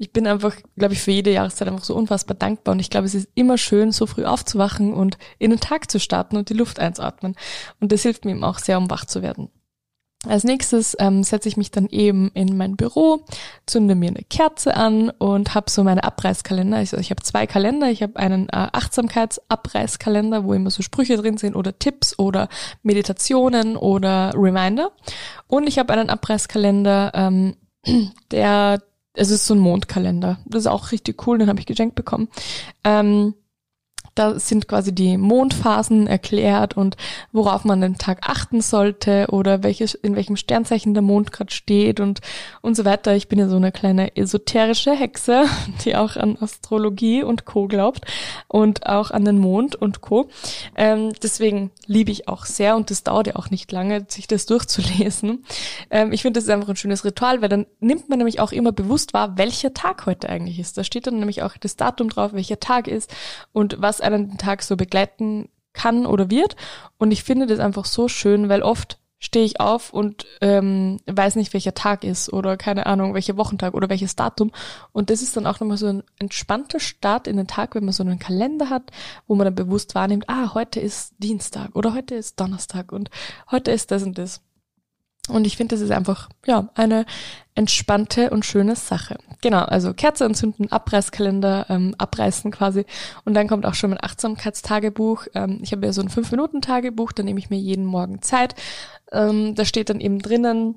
ich 0.00 0.14
bin 0.14 0.26
einfach, 0.26 0.56
glaube 0.76 0.94
ich, 0.94 1.02
für 1.02 1.10
jede 1.10 1.30
Jahreszeit 1.30 1.68
einfach 1.68 1.84
so 1.84 1.94
unfassbar 1.94 2.34
dankbar 2.34 2.72
und 2.72 2.80
ich 2.80 2.88
glaube, 2.88 3.06
es 3.06 3.14
ist 3.14 3.28
immer 3.34 3.58
schön, 3.58 3.92
so 3.92 4.06
früh 4.06 4.24
aufzuwachen 4.24 4.94
und 4.94 5.18
in 5.38 5.50
den 5.50 5.60
Tag 5.60 5.90
zu 5.90 6.00
starten 6.00 6.38
und 6.38 6.48
die 6.48 6.54
Luft 6.54 6.80
einzuatmen. 6.80 7.36
Und 7.80 7.92
das 7.92 8.02
hilft 8.02 8.24
mir 8.24 8.30
eben 8.30 8.42
auch 8.42 8.58
sehr, 8.58 8.78
um 8.78 8.90
wach 8.90 9.04
zu 9.04 9.20
werden. 9.20 9.50
Als 10.26 10.44
nächstes 10.44 10.96
ähm, 10.98 11.22
setze 11.22 11.50
ich 11.50 11.58
mich 11.58 11.70
dann 11.70 11.86
eben 11.88 12.30
in 12.32 12.56
mein 12.56 12.76
Büro, 12.76 13.26
zünde 13.66 13.94
mir 13.94 14.08
eine 14.08 14.22
Kerze 14.22 14.74
an 14.74 15.10
und 15.10 15.54
habe 15.54 15.70
so 15.70 15.84
meine 15.84 16.04
Abreißkalender. 16.04 16.78
Also 16.78 16.96
ich 16.96 17.10
habe 17.10 17.22
zwei 17.22 17.46
Kalender. 17.46 17.90
Ich 17.90 18.02
habe 18.02 18.16
einen 18.16 18.48
äh, 18.48 18.68
Achtsamkeitsabreißkalender, 18.72 20.44
wo 20.44 20.54
immer 20.54 20.70
so 20.70 20.82
Sprüche 20.82 21.18
drin 21.18 21.36
sind 21.36 21.56
oder 21.56 21.78
Tipps 21.78 22.18
oder 22.18 22.48
Meditationen 22.82 23.76
oder 23.76 24.32
Reminder. 24.34 24.92
Und 25.46 25.66
ich 25.66 25.78
habe 25.78 25.92
einen 25.92 26.08
Abreißkalender, 26.08 27.12
ähm, 27.14 27.56
der 28.30 28.80
es 29.14 29.30
ist 29.30 29.46
so 29.46 29.54
ein 29.54 29.60
Mondkalender. 29.60 30.38
Das 30.46 30.62
ist 30.62 30.66
auch 30.66 30.92
richtig 30.92 31.26
cool, 31.26 31.38
den 31.38 31.48
habe 31.48 31.60
ich 31.60 31.66
geschenkt 31.66 31.94
bekommen. 31.94 32.28
Ähm, 32.84 33.34
da 34.14 34.38
sind 34.38 34.68
quasi 34.68 34.94
die 34.94 35.16
Mondphasen 35.16 36.06
erklärt 36.06 36.76
und 36.76 36.96
worauf 37.32 37.64
man 37.64 37.80
den 37.80 37.98
Tag 37.98 38.28
achten 38.28 38.60
sollte 38.60 39.28
oder 39.30 39.62
welches, 39.62 39.94
in 39.94 40.16
welchem 40.16 40.36
Sternzeichen 40.36 40.94
der 40.94 41.02
Mond 41.02 41.32
gerade 41.32 41.52
steht 41.52 42.00
und, 42.00 42.20
und 42.60 42.76
so 42.76 42.84
weiter. 42.84 43.14
Ich 43.14 43.28
bin 43.28 43.38
ja 43.38 43.48
so 43.48 43.56
eine 43.56 43.72
kleine 43.72 44.16
esoterische 44.16 44.92
Hexe, 44.92 45.44
die 45.84 45.96
auch 45.96 46.16
an 46.16 46.36
Astrologie 46.40 47.22
und 47.22 47.44
Co. 47.44 47.66
glaubt 47.66 48.04
und 48.48 48.86
auch 48.86 49.10
an 49.10 49.24
den 49.24 49.38
Mond 49.38 49.76
und 49.76 50.00
Co. 50.00 50.28
Ähm, 50.76 51.12
deswegen 51.22 51.70
liebe 51.86 52.10
ich 52.10 52.28
auch 52.28 52.46
sehr 52.46 52.76
und 52.76 52.90
das 52.90 53.04
dauert 53.04 53.28
ja 53.28 53.36
auch 53.36 53.50
nicht 53.50 53.70
lange, 53.72 54.04
sich 54.08 54.26
das 54.26 54.46
durchzulesen. 54.46 55.44
Ähm, 55.90 56.12
ich 56.12 56.22
finde, 56.22 56.38
das 56.38 56.44
ist 56.44 56.50
einfach 56.50 56.68
ein 56.68 56.76
schönes 56.76 57.04
Ritual, 57.04 57.42
weil 57.42 57.48
dann 57.48 57.66
nimmt 57.80 58.08
man 58.08 58.18
nämlich 58.18 58.40
auch 58.40 58.52
immer 58.52 58.72
bewusst 58.72 59.14
wahr, 59.14 59.36
welcher 59.36 59.74
Tag 59.74 60.06
heute 60.06 60.28
eigentlich 60.28 60.58
ist. 60.58 60.76
Da 60.76 60.84
steht 60.84 61.06
dann 61.06 61.18
nämlich 61.18 61.42
auch 61.42 61.56
das 61.56 61.76
Datum 61.76 62.08
drauf, 62.08 62.32
welcher 62.32 62.60
Tag 62.60 62.88
ist 62.88 63.14
und 63.52 63.80
was 63.80 63.99
einen 64.00 64.38
Tag 64.38 64.62
so 64.62 64.76
begleiten 64.76 65.48
kann 65.72 66.06
oder 66.06 66.30
wird. 66.30 66.56
Und 66.98 67.10
ich 67.10 67.22
finde 67.22 67.46
das 67.46 67.60
einfach 67.60 67.84
so 67.84 68.08
schön, 68.08 68.48
weil 68.48 68.62
oft 68.62 68.98
stehe 69.20 69.44
ich 69.44 69.60
auf 69.60 69.92
und 69.92 70.26
ähm, 70.40 70.98
weiß 71.06 71.36
nicht, 71.36 71.52
welcher 71.52 71.74
Tag 71.74 72.04
ist 72.04 72.32
oder 72.32 72.56
keine 72.56 72.86
Ahnung, 72.86 73.12
welcher 73.12 73.36
Wochentag 73.36 73.74
oder 73.74 73.90
welches 73.90 74.16
Datum. 74.16 74.50
Und 74.92 75.10
das 75.10 75.20
ist 75.20 75.36
dann 75.36 75.46
auch 75.46 75.60
nochmal 75.60 75.76
so 75.76 75.88
ein 75.88 76.02
entspannter 76.18 76.80
Start 76.80 77.28
in 77.28 77.36
den 77.36 77.46
Tag, 77.46 77.74
wenn 77.74 77.84
man 77.84 77.92
so 77.92 78.02
einen 78.02 78.18
Kalender 78.18 78.70
hat, 78.70 78.90
wo 79.26 79.34
man 79.34 79.44
dann 79.44 79.54
bewusst 79.54 79.94
wahrnimmt, 79.94 80.24
ah, 80.28 80.54
heute 80.54 80.80
ist 80.80 81.14
Dienstag 81.18 81.76
oder 81.76 81.92
heute 81.92 82.14
ist 82.14 82.40
Donnerstag 82.40 82.92
und 82.92 83.10
heute 83.50 83.70
ist 83.70 83.90
das 83.90 84.02
und 84.02 84.16
das. 84.16 84.40
Und 85.30 85.46
ich 85.46 85.56
finde, 85.56 85.74
das 85.74 85.82
ist 85.82 85.90
einfach, 85.90 86.28
ja, 86.46 86.68
eine 86.74 87.06
entspannte 87.54 88.30
und 88.30 88.44
schöne 88.44 88.76
Sache. 88.76 89.18
Genau, 89.40 89.60
also 89.60 89.94
Kerze 89.94 90.24
entzünden, 90.24 90.70
Abreißkalender, 90.70 91.66
ähm, 91.68 91.94
abreißen 91.98 92.50
quasi. 92.50 92.84
Und 93.24 93.34
dann 93.34 93.48
kommt 93.48 93.66
auch 93.66 93.74
schon 93.74 93.90
mein 93.90 94.02
Achtsamkeitstagebuch. 94.02 95.26
Ähm, 95.34 95.60
ich 95.62 95.72
habe 95.72 95.86
ja 95.86 95.92
so 95.92 96.00
ein 96.00 96.08
Fünf-Minuten-Tagebuch, 96.08 97.12
da 97.12 97.22
nehme 97.22 97.38
ich 97.38 97.50
mir 97.50 97.58
jeden 97.58 97.84
Morgen 97.84 98.22
Zeit. 98.22 98.54
Ähm, 99.12 99.54
da 99.54 99.64
steht 99.64 99.90
dann 99.90 100.00
eben 100.00 100.20
drinnen, 100.20 100.74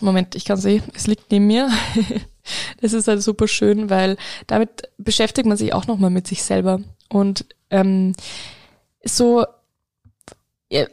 Moment, 0.00 0.34
ich 0.36 0.44
kann 0.44 0.58
sehen, 0.58 0.84
es 0.94 1.06
liegt 1.06 1.30
neben 1.30 1.46
mir. 1.46 1.70
das 2.80 2.92
ist 2.92 3.08
halt 3.08 3.22
super 3.22 3.48
schön, 3.48 3.90
weil 3.90 4.16
damit 4.46 4.90
beschäftigt 4.96 5.46
man 5.46 5.56
sich 5.56 5.72
auch 5.72 5.86
nochmal 5.86 6.10
mit 6.10 6.26
sich 6.26 6.42
selber. 6.42 6.80
Und 7.08 7.46
ähm, 7.70 8.14
so 9.04 9.44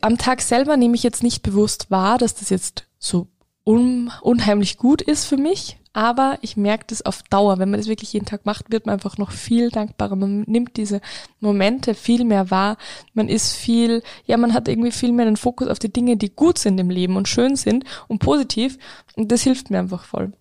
am 0.01 0.17
Tag 0.17 0.41
selber 0.41 0.77
nehme 0.77 0.95
ich 0.95 1.03
jetzt 1.03 1.23
nicht 1.23 1.43
bewusst 1.43 1.91
wahr, 1.91 2.17
dass 2.17 2.35
das 2.35 2.49
jetzt 2.49 2.87
so 2.97 3.27
un 3.65 4.11
unheimlich 4.21 4.77
gut 4.77 5.01
ist 5.01 5.25
für 5.25 5.37
mich, 5.37 5.77
aber 5.91 6.37
ich 6.41 6.57
merke 6.57 6.85
das 6.87 7.03
auf 7.03 7.23
Dauer. 7.23 7.57
Wenn 7.57 7.71
man 7.71 7.79
das 7.79 7.87
wirklich 7.87 8.13
jeden 8.13 8.25
Tag 8.25 8.45
macht, 8.45 8.71
wird 8.71 8.85
man 8.85 8.93
einfach 8.93 9.17
noch 9.17 9.31
viel 9.31 9.69
dankbarer. 9.69 10.15
Man 10.15 10.41
nimmt 10.41 10.77
diese 10.77 11.01
Momente 11.39 11.95
viel 11.95 12.25
mehr 12.25 12.51
wahr. 12.51 12.77
Man 13.13 13.29
ist 13.29 13.53
viel, 13.53 14.03
ja, 14.25 14.37
man 14.37 14.53
hat 14.53 14.67
irgendwie 14.67 14.91
viel 14.91 15.13
mehr 15.13 15.25
den 15.25 15.37
Fokus 15.37 15.67
auf 15.67 15.79
die 15.79 15.91
Dinge, 15.91 16.17
die 16.17 16.35
gut 16.35 16.57
sind 16.57 16.77
im 16.79 16.89
Leben 16.89 17.15
und 17.15 17.27
schön 17.27 17.55
sind 17.55 17.85
und 18.07 18.19
positiv. 18.19 18.77
Und 19.15 19.31
das 19.31 19.43
hilft 19.43 19.71
mir 19.71 19.79
einfach 19.79 20.03
voll. 20.03 20.33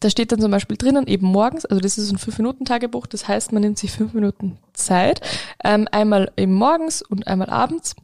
Da 0.00 0.10
steht 0.10 0.32
dann 0.32 0.40
zum 0.40 0.50
Beispiel 0.50 0.76
drinnen 0.76 1.06
eben 1.06 1.26
morgens, 1.26 1.64
also 1.64 1.80
das 1.80 1.96
ist 1.96 2.10
ein 2.10 2.18
5-Minuten-Tagebuch, 2.18 3.06
das 3.06 3.28
heißt, 3.28 3.52
man 3.52 3.62
nimmt 3.62 3.78
sich 3.78 3.92
fünf 3.92 4.14
Minuten 4.14 4.58
Zeit, 4.72 5.20
ähm, 5.62 5.86
einmal 5.92 6.32
eben 6.36 6.54
morgens 6.54 7.02
und 7.02 7.28
einmal 7.28 7.50
abends 7.50 7.94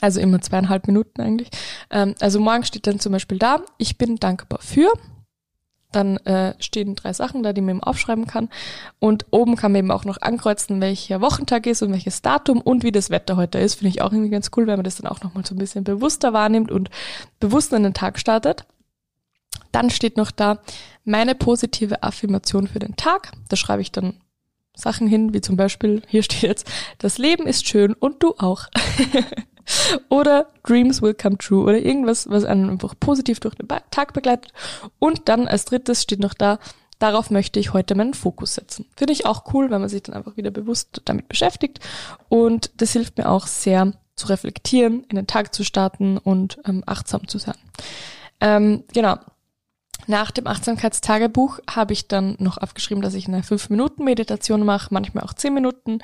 also 0.00 0.20
immer 0.20 0.40
zweieinhalb 0.40 0.86
Minuten 0.86 1.20
eigentlich. 1.20 1.50
Ähm, 1.90 2.14
also 2.20 2.40
morgen 2.40 2.64
steht 2.64 2.86
dann 2.86 3.00
zum 3.00 3.12
Beispiel 3.12 3.38
da, 3.38 3.62
ich 3.78 3.98
bin 3.98 4.16
dankbar 4.16 4.60
für. 4.62 4.92
Dann 5.90 6.18
äh, 6.18 6.54
stehen 6.58 6.96
drei 6.96 7.14
Sachen 7.14 7.42
da, 7.42 7.54
die 7.54 7.62
man 7.62 7.76
eben 7.76 7.82
aufschreiben 7.82 8.26
kann. 8.26 8.50
Und 8.98 9.24
oben 9.30 9.56
kann 9.56 9.72
man 9.72 9.78
eben 9.78 9.90
auch 9.90 10.04
noch 10.04 10.20
ankreuzen, 10.20 10.82
welcher 10.82 11.22
Wochentag 11.22 11.66
ist 11.66 11.80
und 11.80 11.92
welches 11.92 12.20
Datum 12.20 12.60
und 12.60 12.82
wie 12.82 12.92
das 12.92 13.08
Wetter 13.08 13.36
heute 13.36 13.58
ist. 13.58 13.76
Finde 13.76 13.88
ich 13.88 14.02
auch 14.02 14.12
irgendwie 14.12 14.30
ganz 14.30 14.50
cool, 14.56 14.66
weil 14.66 14.76
man 14.76 14.84
das 14.84 14.96
dann 14.96 15.10
auch 15.10 15.22
nochmal 15.22 15.46
so 15.46 15.54
ein 15.54 15.58
bisschen 15.58 15.84
bewusster 15.84 16.34
wahrnimmt 16.34 16.70
und 16.70 16.90
bewusst 17.40 17.72
in 17.72 17.84
den 17.84 17.94
Tag 17.94 18.18
startet. 18.18 18.66
Dann 19.72 19.88
steht 19.88 20.18
noch 20.18 20.30
da 20.30 20.60
meine 21.04 21.34
positive 21.34 22.02
Affirmation 22.02 22.68
für 22.68 22.80
den 22.80 22.96
Tag. 22.96 23.32
Da 23.48 23.56
schreibe 23.56 23.80
ich 23.80 23.90
dann 23.90 24.20
Sachen 24.74 25.08
hin, 25.08 25.32
wie 25.32 25.40
zum 25.40 25.56
Beispiel, 25.56 26.02
hier 26.06 26.22
steht 26.22 26.42
jetzt, 26.42 26.70
das 26.98 27.16
Leben 27.16 27.46
ist 27.46 27.66
schön 27.66 27.94
und 27.94 28.22
du 28.22 28.34
auch. 28.38 28.66
oder 30.08 30.46
Dreams 30.64 31.02
will 31.02 31.14
come 31.14 31.38
true 31.38 31.64
oder 31.64 31.78
irgendwas, 31.78 32.28
was 32.28 32.44
einen 32.44 32.70
einfach 32.70 32.94
positiv 32.98 33.40
durch 33.40 33.54
den 33.54 33.68
Tag 33.90 34.12
begleitet. 34.12 34.52
Und 34.98 35.28
dann 35.28 35.48
als 35.48 35.64
drittes 35.64 36.02
steht 36.02 36.20
noch 36.20 36.34
da, 36.34 36.58
darauf 36.98 37.30
möchte 37.30 37.60
ich 37.60 37.72
heute 37.72 37.94
meinen 37.94 38.14
Fokus 38.14 38.54
setzen. 38.54 38.86
Finde 38.96 39.12
ich 39.12 39.26
auch 39.26 39.52
cool, 39.52 39.70
weil 39.70 39.78
man 39.78 39.88
sich 39.88 40.02
dann 40.02 40.14
einfach 40.14 40.36
wieder 40.36 40.50
bewusst 40.50 41.02
damit 41.04 41.28
beschäftigt. 41.28 41.80
Und 42.28 42.70
das 42.76 42.92
hilft 42.92 43.18
mir 43.18 43.28
auch 43.28 43.46
sehr 43.46 43.92
zu 44.16 44.26
reflektieren, 44.26 45.04
in 45.08 45.16
den 45.16 45.26
Tag 45.26 45.54
zu 45.54 45.64
starten 45.64 46.18
und 46.18 46.58
ähm, 46.66 46.82
achtsam 46.86 47.28
zu 47.28 47.38
sein. 47.38 47.54
Ähm, 48.40 48.84
genau. 48.92 49.16
Nach 50.06 50.30
dem 50.30 50.46
Achtsamkeitstagebuch 50.46 51.58
habe 51.68 51.92
ich 51.92 52.08
dann 52.08 52.36
noch 52.38 52.58
aufgeschrieben, 52.58 53.02
dass 53.02 53.14
ich 53.14 53.28
eine 53.28 53.42
5-Minuten-Meditation 53.42 54.64
mache, 54.64 54.88
manchmal 54.92 55.24
auch 55.24 55.34
10 55.34 55.52
Minuten. 55.52 55.98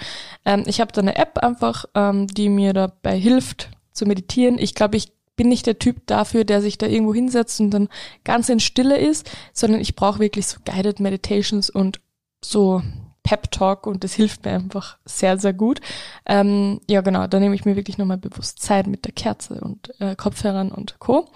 Ähm, 0.44 0.64
ich 0.66 0.80
habe 0.80 0.92
da 0.92 1.00
eine 1.00 1.16
App 1.16 1.38
einfach, 1.38 1.86
ähm, 1.94 2.26
die 2.26 2.48
mir 2.48 2.72
dabei 2.72 3.18
hilft 3.18 3.70
zu 3.92 4.06
meditieren. 4.06 4.58
Ich 4.58 4.74
glaube, 4.74 4.96
ich 4.96 5.12
bin 5.36 5.48
nicht 5.48 5.66
der 5.66 5.78
Typ 5.78 6.06
dafür, 6.06 6.44
der 6.44 6.60
sich 6.60 6.78
da 6.78 6.86
irgendwo 6.86 7.14
hinsetzt 7.14 7.60
und 7.60 7.70
dann 7.70 7.88
ganz 8.24 8.48
in 8.48 8.60
Stille 8.60 8.98
ist, 8.98 9.30
sondern 9.52 9.80
ich 9.80 9.96
brauche 9.96 10.20
wirklich 10.20 10.46
so 10.46 10.58
Guided 10.64 11.00
Meditations 11.00 11.70
und 11.70 12.00
so 12.44 12.82
Pep-Talk 13.24 13.86
und 13.86 14.04
das 14.04 14.12
hilft 14.12 14.44
mir 14.44 14.52
einfach 14.52 14.98
sehr, 15.04 15.38
sehr 15.38 15.54
gut. 15.54 15.80
Ähm, 16.26 16.80
ja, 16.88 17.00
genau, 17.00 17.26
da 17.26 17.40
nehme 17.40 17.54
ich 17.54 17.64
mir 17.64 17.74
wirklich 17.74 17.98
nochmal 17.98 18.18
bewusst 18.18 18.62
Zeit 18.62 18.86
mit 18.86 19.06
der 19.06 19.12
Kerze 19.12 19.60
und 19.60 19.98
äh, 19.98 20.14
Kopfhörern 20.14 20.70
und 20.70 21.00
Co. 21.00 21.26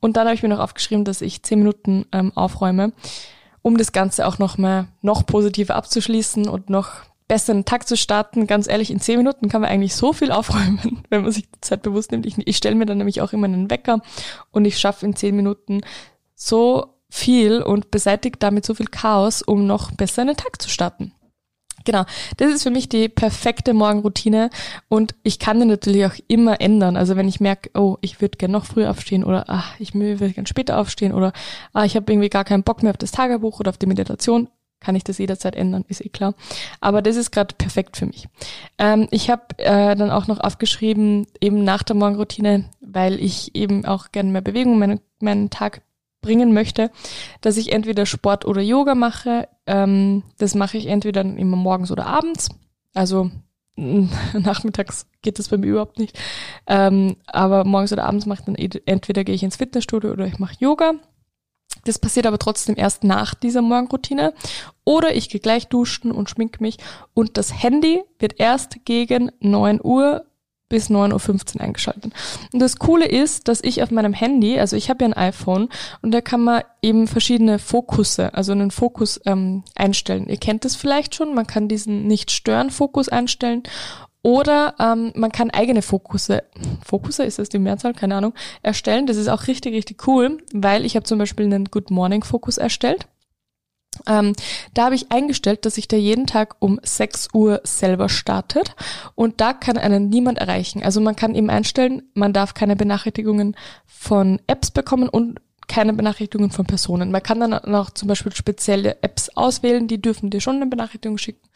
Und 0.00 0.16
dann 0.16 0.26
habe 0.26 0.34
ich 0.34 0.42
mir 0.42 0.48
noch 0.48 0.60
aufgeschrieben, 0.60 1.04
dass 1.04 1.20
ich 1.20 1.42
zehn 1.42 1.58
Minuten 1.58 2.06
ähm, 2.12 2.32
aufräume, 2.36 2.92
um 3.60 3.76
das 3.76 3.92
Ganze 3.92 4.26
auch 4.26 4.38
nochmal 4.38 4.86
noch 5.02 5.26
positiver 5.26 5.74
abzuschließen 5.74 6.48
und 6.48 6.70
noch 6.70 7.02
besser 7.26 7.52
einen 7.52 7.64
Tag 7.64 7.88
zu 7.88 7.96
starten. 7.96 8.46
Ganz 8.46 8.68
ehrlich, 8.68 8.92
in 8.92 9.00
zehn 9.00 9.18
Minuten 9.18 9.48
kann 9.48 9.62
man 9.62 9.70
eigentlich 9.70 9.96
so 9.96 10.12
viel 10.12 10.30
aufräumen, 10.30 11.02
wenn 11.10 11.22
man 11.22 11.32
sich 11.32 11.50
die 11.50 11.60
Zeit 11.60 11.82
bewusst 11.82 12.12
nimmt. 12.12 12.24
Ich, 12.24 12.38
ich 12.38 12.56
stelle 12.56 12.76
mir 12.76 12.86
dann 12.86 12.98
nämlich 12.98 13.20
auch 13.20 13.32
immer 13.32 13.46
einen 13.46 13.68
Wecker 13.68 14.00
und 14.52 14.64
ich 14.64 14.78
schaffe 14.78 15.06
in 15.06 15.16
zehn 15.16 15.34
Minuten 15.34 15.80
so 16.36 16.94
viel 17.10 17.62
und 17.62 17.90
beseitigt 17.90 18.36
damit 18.38 18.64
so 18.64 18.74
viel 18.74 18.86
Chaos, 18.86 19.42
um 19.42 19.66
noch 19.66 19.90
besser 19.90 20.22
einen 20.22 20.36
Tag 20.36 20.62
zu 20.62 20.68
starten. 20.68 21.12
Genau, 21.84 22.04
das 22.36 22.52
ist 22.52 22.62
für 22.62 22.70
mich 22.70 22.88
die 22.88 23.08
perfekte 23.08 23.74
Morgenroutine 23.74 24.50
und 24.88 25.14
ich 25.22 25.38
kann 25.38 25.60
die 25.60 25.66
natürlich 25.66 26.06
auch 26.06 26.14
immer 26.28 26.60
ändern. 26.60 26.96
Also 26.96 27.16
wenn 27.16 27.28
ich 27.28 27.40
merke, 27.40 27.70
oh, 27.74 27.96
ich 28.00 28.20
würde 28.20 28.38
gerne 28.38 28.52
noch 28.52 28.64
früher 28.64 28.90
aufstehen 28.90 29.24
oder 29.24 29.44
ach, 29.48 29.74
ich 29.78 29.94
würde 29.94 30.30
gerne 30.30 30.46
später 30.46 30.78
aufstehen 30.78 31.12
oder 31.12 31.32
ah, 31.72 31.84
ich 31.84 31.96
habe 31.96 32.12
irgendwie 32.12 32.28
gar 32.28 32.44
keinen 32.44 32.62
Bock 32.62 32.82
mehr 32.82 32.90
auf 32.90 32.98
das 32.98 33.12
Tagebuch 33.12 33.60
oder 33.60 33.70
auf 33.70 33.78
die 33.78 33.86
Meditation, 33.86 34.48
kann 34.80 34.96
ich 34.96 35.04
das 35.04 35.18
jederzeit 35.18 35.56
ändern, 35.56 35.84
ist 35.88 36.04
eh 36.04 36.08
klar. 36.08 36.34
Aber 36.80 37.02
das 37.02 37.16
ist 37.16 37.30
gerade 37.30 37.54
perfekt 37.54 37.96
für 37.96 38.06
mich. 38.06 38.28
Ähm, 38.78 39.08
ich 39.10 39.30
habe 39.30 39.42
äh, 39.58 39.94
dann 39.96 40.10
auch 40.10 40.26
noch 40.26 40.40
aufgeschrieben, 40.40 41.26
eben 41.40 41.64
nach 41.64 41.82
der 41.82 41.96
Morgenroutine, 41.96 42.64
weil 42.80 43.22
ich 43.22 43.54
eben 43.54 43.84
auch 43.84 44.12
gerne 44.12 44.30
mehr 44.30 44.42
Bewegung 44.42 44.78
meinen, 44.78 45.00
meinen 45.20 45.50
Tag 45.50 45.82
bringen 46.22 46.54
möchte, 46.54 46.90
dass 47.42 47.58
ich 47.58 47.72
entweder 47.72 48.06
Sport 48.06 48.46
oder 48.46 48.62
Yoga 48.62 48.94
mache. 48.94 49.48
Ähm, 49.66 50.22
das 50.38 50.54
mache 50.54 50.78
ich 50.78 50.86
entweder 50.86 51.20
immer 51.20 51.56
morgens 51.56 51.90
oder 51.90 52.06
abends. 52.06 52.48
Also 52.94 53.30
nachmittags 53.76 55.06
geht 55.20 55.38
das 55.38 55.48
bei 55.48 55.58
mir 55.58 55.66
überhaupt 55.66 55.98
nicht. 55.98 56.18
Ähm, 56.66 57.16
aber 57.26 57.64
morgens 57.64 57.92
oder 57.92 58.04
abends 58.04 58.26
mache 58.26 58.40
ich 58.40 58.44
dann 58.46 58.54
entweder 58.86 59.24
gehe 59.24 59.34
ich 59.34 59.42
ins 59.42 59.56
Fitnessstudio 59.56 60.12
oder 60.12 60.26
ich 60.26 60.38
mache 60.38 60.56
Yoga. 60.58 60.94
Das 61.84 61.98
passiert 61.98 62.26
aber 62.26 62.38
trotzdem 62.38 62.76
erst 62.76 63.02
nach 63.02 63.34
dieser 63.34 63.62
Morgenroutine. 63.62 64.34
Oder 64.84 65.14
ich 65.14 65.28
gehe 65.28 65.40
gleich 65.40 65.68
duschen 65.68 66.12
und 66.12 66.30
schmink 66.30 66.60
mich. 66.60 66.78
Und 67.14 67.36
das 67.36 67.62
Handy 67.62 68.02
wird 68.18 68.38
erst 68.38 68.84
gegen 68.84 69.32
9 69.40 69.80
Uhr 69.82 70.24
bis 70.72 70.88
9.15 70.88 71.56
Uhr 71.56 71.60
eingeschaltet. 71.60 72.14
Und 72.50 72.58
das 72.58 72.78
Coole 72.78 73.06
ist, 73.06 73.46
dass 73.46 73.60
ich 73.62 73.82
auf 73.82 73.90
meinem 73.90 74.14
Handy, 74.14 74.58
also 74.58 74.74
ich 74.74 74.88
habe 74.88 75.04
ja 75.04 75.10
ein 75.10 75.12
iPhone 75.12 75.68
und 76.00 76.12
da 76.12 76.22
kann 76.22 76.40
man 76.40 76.62
eben 76.80 77.06
verschiedene 77.06 77.58
Fokusse, 77.58 78.32
also 78.32 78.52
einen 78.52 78.70
Fokus 78.70 79.20
ähm, 79.26 79.64
einstellen. 79.74 80.28
Ihr 80.28 80.38
kennt 80.38 80.64
das 80.64 80.74
vielleicht 80.74 81.14
schon, 81.14 81.34
man 81.34 81.46
kann 81.46 81.68
diesen 81.68 82.06
Nicht-Stören-Fokus 82.06 83.10
einstellen 83.10 83.64
oder 84.22 84.74
ähm, 84.78 85.12
man 85.14 85.30
kann 85.30 85.50
eigene 85.50 85.82
Fokusse, 85.82 86.44
Fokusse 86.82 87.24
ist 87.24 87.38
das 87.38 87.50
die 87.50 87.58
Mehrzahl, 87.58 87.92
keine 87.92 88.14
Ahnung, 88.14 88.32
erstellen. 88.62 89.06
Das 89.06 89.18
ist 89.18 89.28
auch 89.28 89.48
richtig, 89.48 89.74
richtig 89.74 90.06
cool, 90.06 90.38
weil 90.54 90.86
ich 90.86 90.96
habe 90.96 91.04
zum 91.04 91.18
Beispiel 91.18 91.44
einen 91.44 91.66
Good 91.66 91.90
Morning 91.90 92.24
Fokus 92.24 92.56
erstellt. 92.56 93.08
Ähm, 94.06 94.32
da 94.74 94.86
habe 94.86 94.94
ich 94.94 95.12
eingestellt, 95.12 95.64
dass 95.64 95.74
sich 95.74 95.86
der 95.86 96.00
jeden 96.00 96.26
Tag 96.26 96.56
um 96.60 96.80
6 96.82 97.28
Uhr 97.34 97.60
selber 97.64 98.08
startet 98.08 98.74
und 99.14 99.40
da 99.40 99.52
kann 99.52 99.76
einen 99.76 100.08
niemand 100.08 100.38
erreichen. 100.38 100.82
Also 100.82 101.00
man 101.00 101.16
kann 101.16 101.34
eben 101.34 101.50
einstellen, 101.50 102.02
man 102.14 102.32
darf 102.32 102.54
keine 102.54 102.74
Benachrichtigungen 102.74 103.54
von 103.86 104.40
Apps 104.46 104.70
bekommen 104.70 105.08
und 105.08 105.40
keine 105.68 105.92
Benachrichtigungen 105.92 106.50
von 106.50 106.66
Personen. 106.66 107.10
Man 107.10 107.22
kann 107.22 107.40
dann 107.40 107.54
auch 107.54 107.90
zum 107.90 108.08
Beispiel 108.08 108.34
spezielle 108.34 109.02
Apps 109.02 109.28
auswählen, 109.30 109.88
die 109.88 110.00
dürfen 110.00 110.30
dir 110.30 110.40
schon 110.40 110.56
eine 110.56 110.66
Benachrichtigung 110.66 111.18
schicken 111.18 111.48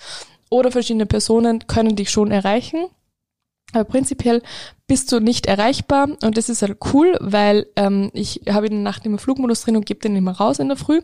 oder 0.50 0.71
verschiedene 0.71 1.07
Personen 1.07 1.66
können 1.66 1.97
dich 1.97 2.11
schon 2.11 2.31
erreichen. 2.31 2.87
Aber 3.73 3.85
prinzipiell 3.85 4.43
bist 4.87 5.11
du 5.11 5.19
nicht 5.19 5.47
erreichbar 5.47 6.09
und 6.23 6.37
das 6.37 6.49
ist 6.49 6.62
halt 6.62 6.78
cool, 6.95 7.16
weil 7.21 7.66
ähm, 7.75 8.11
ich 8.14 8.43
habe 8.49 8.66
in 8.66 8.73
der 8.73 8.83
Nacht 8.83 9.05
immer 9.05 9.19
Flugmodus 9.19 9.62
drin 9.62 9.76
und 9.76 9.87
gebe 9.87 10.00
den 10.00 10.14
immer 10.14 10.33
raus 10.33 10.61
in 10.61 10.69
der 10.69 10.76
Früh. 10.76 11.00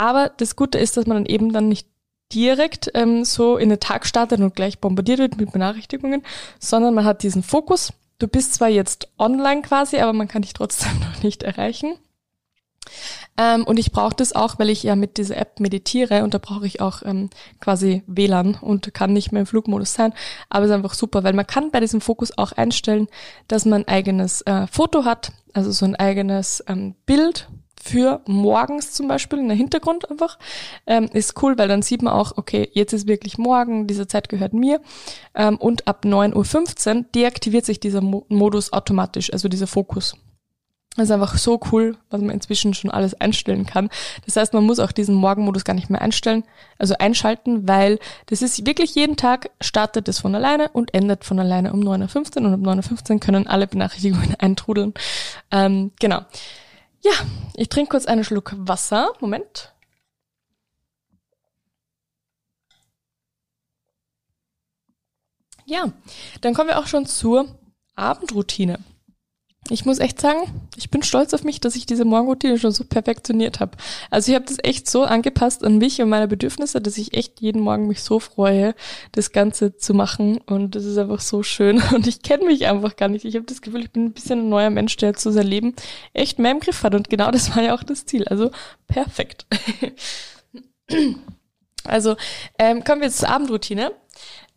Aber 0.00 0.30
das 0.34 0.56
Gute 0.56 0.78
ist, 0.78 0.96
dass 0.96 1.06
man 1.06 1.18
dann 1.18 1.26
eben 1.26 1.52
dann 1.52 1.68
nicht 1.68 1.86
direkt 2.32 2.90
ähm, 2.94 3.26
so 3.26 3.58
in 3.58 3.68
den 3.68 3.80
Tag 3.80 4.06
startet 4.06 4.40
und 4.40 4.56
gleich 4.56 4.78
bombardiert 4.78 5.18
wird 5.18 5.36
mit 5.36 5.52
Benachrichtigungen, 5.52 6.22
sondern 6.58 6.94
man 6.94 7.04
hat 7.04 7.22
diesen 7.22 7.42
Fokus. 7.42 7.92
Du 8.18 8.26
bist 8.26 8.54
zwar 8.54 8.68
jetzt 8.68 9.08
online 9.18 9.60
quasi, 9.60 9.98
aber 9.98 10.14
man 10.14 10.26
kann 10.26 10.40
dich 10.40 10.54
trotzdem 10.54 10.98
noch 11.00 11.22
nicht 11.22 11.42
erreichen. 11.42 11.96
Ähm, 13.36 13.64
und 13.64 13.78
ich 13.78 13.92
brauche 13.92 14.14
das 14.16 14.34
auch, 14.34 14.58
weil 14.58 14.70
ich 14.70 14.82
ja 14.82 14.96
mit 14.96 15.18
dieser 15.18 15.36
App 15.36 15.60
meditiere 15.60 16.24
und 16.24 16.32
da 16.32 16.38
brauche 16.38 16.66
ich 16.66 16.80
auch 16.80 17.02
ähm, 17.04 17.28
quasi 17.60 18.02
WLAN 18.06 18.54
und 18.54 18.94
kann 18.94 19.12
nicht 19.12 19.32
mehr 19.32 19.40
im 19.40 19.46
Flugmodus 19.46 19.92
sein. 19.92 20.14
Aber 20.48 20.64
es 20.64 20.70
ist 20.70 20.76
einfach 20.76 20.94
super, 20.94 21.24
weil 21.24 21.34
man 21.34 21.46
kann 21.46 21.70
bei 21.70 21.80
diesem 21.80 22.00
Fokus 22.00 22.38
auch 22.38 22.52
einstellen, 22.52 23.06
dass 23.48 23.66
man 23.66 23.82
ein 23.82 23.88
eigenes 23.88 24.40
äh, 24.46 24.66
Foto 24.66 25.04
hat, 25.04 25.32
also 25.52 25.70
so 25.72 25.84
ein 25.84 25.94
eigenes 25.94 26.64
ähm, 26.68 26.94
Bild 27.04 27.50
für 27.82 28.20
morgens 28.26 28.92
zum 28.92 29.08
Beispiel 29.08 29.38
in 29.38 29.48
der 29.48 29.56
Hintergrund 29.56 30.10
einfach, 30.10 30.38
ähm, 30.86 31.08
ist 31.12 31.42
cool, 31.42 31.56
weil 31.58 31.68
dann 31.68 31.82
sieht 31.82 32.02
man 32.02 32.12
auch, 32.12 32.36
okay, 32.36 32.68
jetzt 32.72 32.92
ist 32.92 33.08
wirklich 33.08 33.38
morgen, 33.38 33.86
diese 33.86 34.06
Zeit 34.06 34.28
gehört 34.28 34.52
mir. 34.52 34.80
Ähm, 35.34 35.56
und 35.56 35.88
ab 35.88 36.04
9.15 36.04 36.96
Uhr 36.96 37.04
deaktiviert 37.14 37.64
sich 37.64 37.80
dieser 37.80 38.00
Mo 38.00 38.26
Modus 38.28 38.72
automatisch, 38.72 39.32
also 39.32 39.48
dieser 39.48 39.66
Fokus. 39.66 40.14
Das 40.96 41.04
ist 41.04 41.12
einfach 41.12 41.38
so 41.38 41.60
cool, 41.70 41.96
was 42.10 42.20
man 42.20 42.30
inzwischen 42.30 42.74
schon 42.74 42.90
alles 42.90 43.14
einstellen 43.14 43.64
kann. 43.64 43.90
Das 44.26 44.34
heißt, 44.36 44.52
man 44.52 44.64
muss 44.64 44.80
auch 44.80 44.90
diesen 44.90 45.14
Morgenmodus 45.14 45.64
gar 45.64 45.74
nicht 45.74 45.88
mehr 45.88 46.02
einstellen, 46.02 46.42
also 46.78 46.94
einschalten, 46.98 47.68
weil 47.68 48.00
das 48.26 48.42
ist 48.42 48.66
wirklich 48.66 48.96
jeden 48.96 49.16
Tag 49.16 49.50
startet 49.60 50.08
es 50.08 50.18
von 50.18 50.34
alleine 50.34 50.68
und 50.70 50.92
endet 50.92 51.24
von 51.24 51.38
alleine 51.38 51.72
um 51.72 51.80
9.15 51.80 52.40
Uhr 52.40 52.46
und 52.48 52.54
um 52.54 52.62
9.15 52.62 53.12
Uhr 53.12 53.20
können 53.20 53.46
alle 53.46 53.68
Benachrichtigungen 53.68 54.34
eintrudeln. 54.38 54.92
Ähm, 55.52 55.92
genau. 56.00 56.22
Ja, 57.02 57.12
ich 57.54 57.68
trinke 57.68 57.90
kurz 57.90 58.06
einen 58.06 58.24
Schluck 58.24 58.54
Wasser. 58.56 59.12
Moment. 59.20 59.72
Ja, 65.64 65.92
dann 66.40 66.54
kommen 66.54 66.68
wir 66.68 66.78
auch 66.78 66.86
schon 66.86 67.06
zur 67.06 67.46
Abendroutine 67.94 68.78
ich 69.70 69.84
muss 69.84 69.98
echt 70.00 70.20
sagen, 70.20 70.40
ich 70.76 70.90
bin 70.90 71.02
stolz 71.02 71.32
auf 71.32 71.44
mich, 71.44 71.60
dass 71.60 71.76
ich 71.76 71.86
diese 71.86 72.04
Morgenroutine 72.04 72.58
schon 72.58 72.72
so 72.72 72.84
perfektioniert 72.84 73.60
habe. 73.60 73.76
Also 74.10 74.30
ich 74.30 74.36
habe 74.36 74.44
das 74.44 74.58
echt 74.62 74.90
so 74.90 75.04
angepasst 75.04 75.64
an 75.64 75.78
mich 75.78 76.02
und 76.02 76.08
meine 76.08 76.28
Bedürfnisse, 76.28 76.80
dass 76.80 76.98
ich 76.98 77.14
echt 77.14 77.40
jeden 77.40 77.62
Morgen 77.62 77.86
mich 77.86 78.02
so 78.02 78.18
freue, 78.18 78.74
das 79.12 79.32
Ganze 79.32 79.76
zu 79.76 79.94
machen. 79.94 80.38
Und 80.38 80.74
das 80.74 80.84
ist 80.84 80.98
einfach 80.98 81.20
so 81.20 81.42
schön. 81.42 81.80
Und 81.94 82.06
ich 82.06 82.22
kenne 82.22 82.46
mich 82.46 82.66
einfach 82.66 82.96
gar 82.96 83.08
nicht. 83.08 83.24
Ich 83.24 83.36
habe 83.36 83.46
das 83.46 83.62
Gefühl, 83.62 83.82
ich 83.82 83.90
bin 83.90 84.06
ein 84.06 84.12
bisschen 84.12 84.40
ein 84.40 84.48
neuer 84.48 84.70
Mensch, 84.70 84.96
der 84.96 85.14
zu 85.14 85.30
sein 85.30 85.46
Leben 85.46 85.74
echt 86.12 86.38
mehr 86.38 86.50
im 86.50 86.60
Griff 86.60 86.82
hat. 86.82 86.94
Und 86.94 87.08
genau 87.08 87.30
das 87.30 87.54
war 87.54 87.62
ja 87.62 87.74
auch 87.74 87.82
das 87.82 88.06
Ziel. 88.06 88.26
Also 88.26 88.50
perfekt. 88.88 89.46
also 91.84 92.16
ähm, 92.58 92.82
kommen 92.84 93.02
wir 93.02 93.08
jetzt 93.08 93.18
zur 93.18 93.28
Abendroutine. 93.28 93.92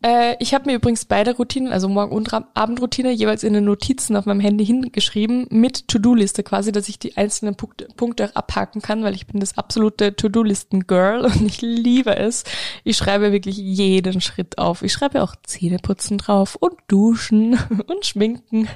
Äh, 0.04 0.36
ich 0.38 0.52
habe 0.52 0.70
mir 0.70 0.76
übrigens 0.76 1.06
beide 1.06 1.34
Routinen, 1.34 1.72
also 1.72 1.88
Morgen- 1.88 2.14
und 2.14 2.30
Abendroutine, 2.54 3.10
jeweils 3.10 3.42
in 3.42 3.54
den 3.54 3.64
Notizen 3.64 4.16
auf 4.16 4.26
meinem 4.26 4.40
Handy 4.40 4.66
hingeschrieben, 4.66 5.46
mit 5.50 5.88
To-Do-Liste 5.88 6.42
quasi, 6.42 6.72
dass 6.72 6.90
ich 6.90 6.98
die 6.98 7.16
einzelnen 7.16 7.54
Punkte, 7.54 7.88
Punkte 7.96 8.28
auch 8.28 8.34
abhaken 8.34 8.82
kann, 8.82 9.02
weil 9.02 9.14
ich 9.14 9.26
bin 9.26 9.40
das 9.40 9.56
absolute 9.56 10.14
To-Do-Listen-Girl 10.14 11.24
und 11.24 11.42
ich 11.42 11.62
liebe 11.62 12.16
es. 12.16 12.44
Ich 12.84 12.98
schreibe 12.98 13.32
wirklich 13.32 13.56
jeden 13.56 14.20
Schritt 14.20 14.58
auf. 14.58 14.82
Ich 14.82 14.92
schreibe 14.92 15.22
auch 15.22 15.34
Zähneputzen 15.42 16.18
drauf 16.18 16.54
und 16.56 16.74
Duschen 16.88 17.58
und 17.86 18.04
Schminken. 18.04 18.68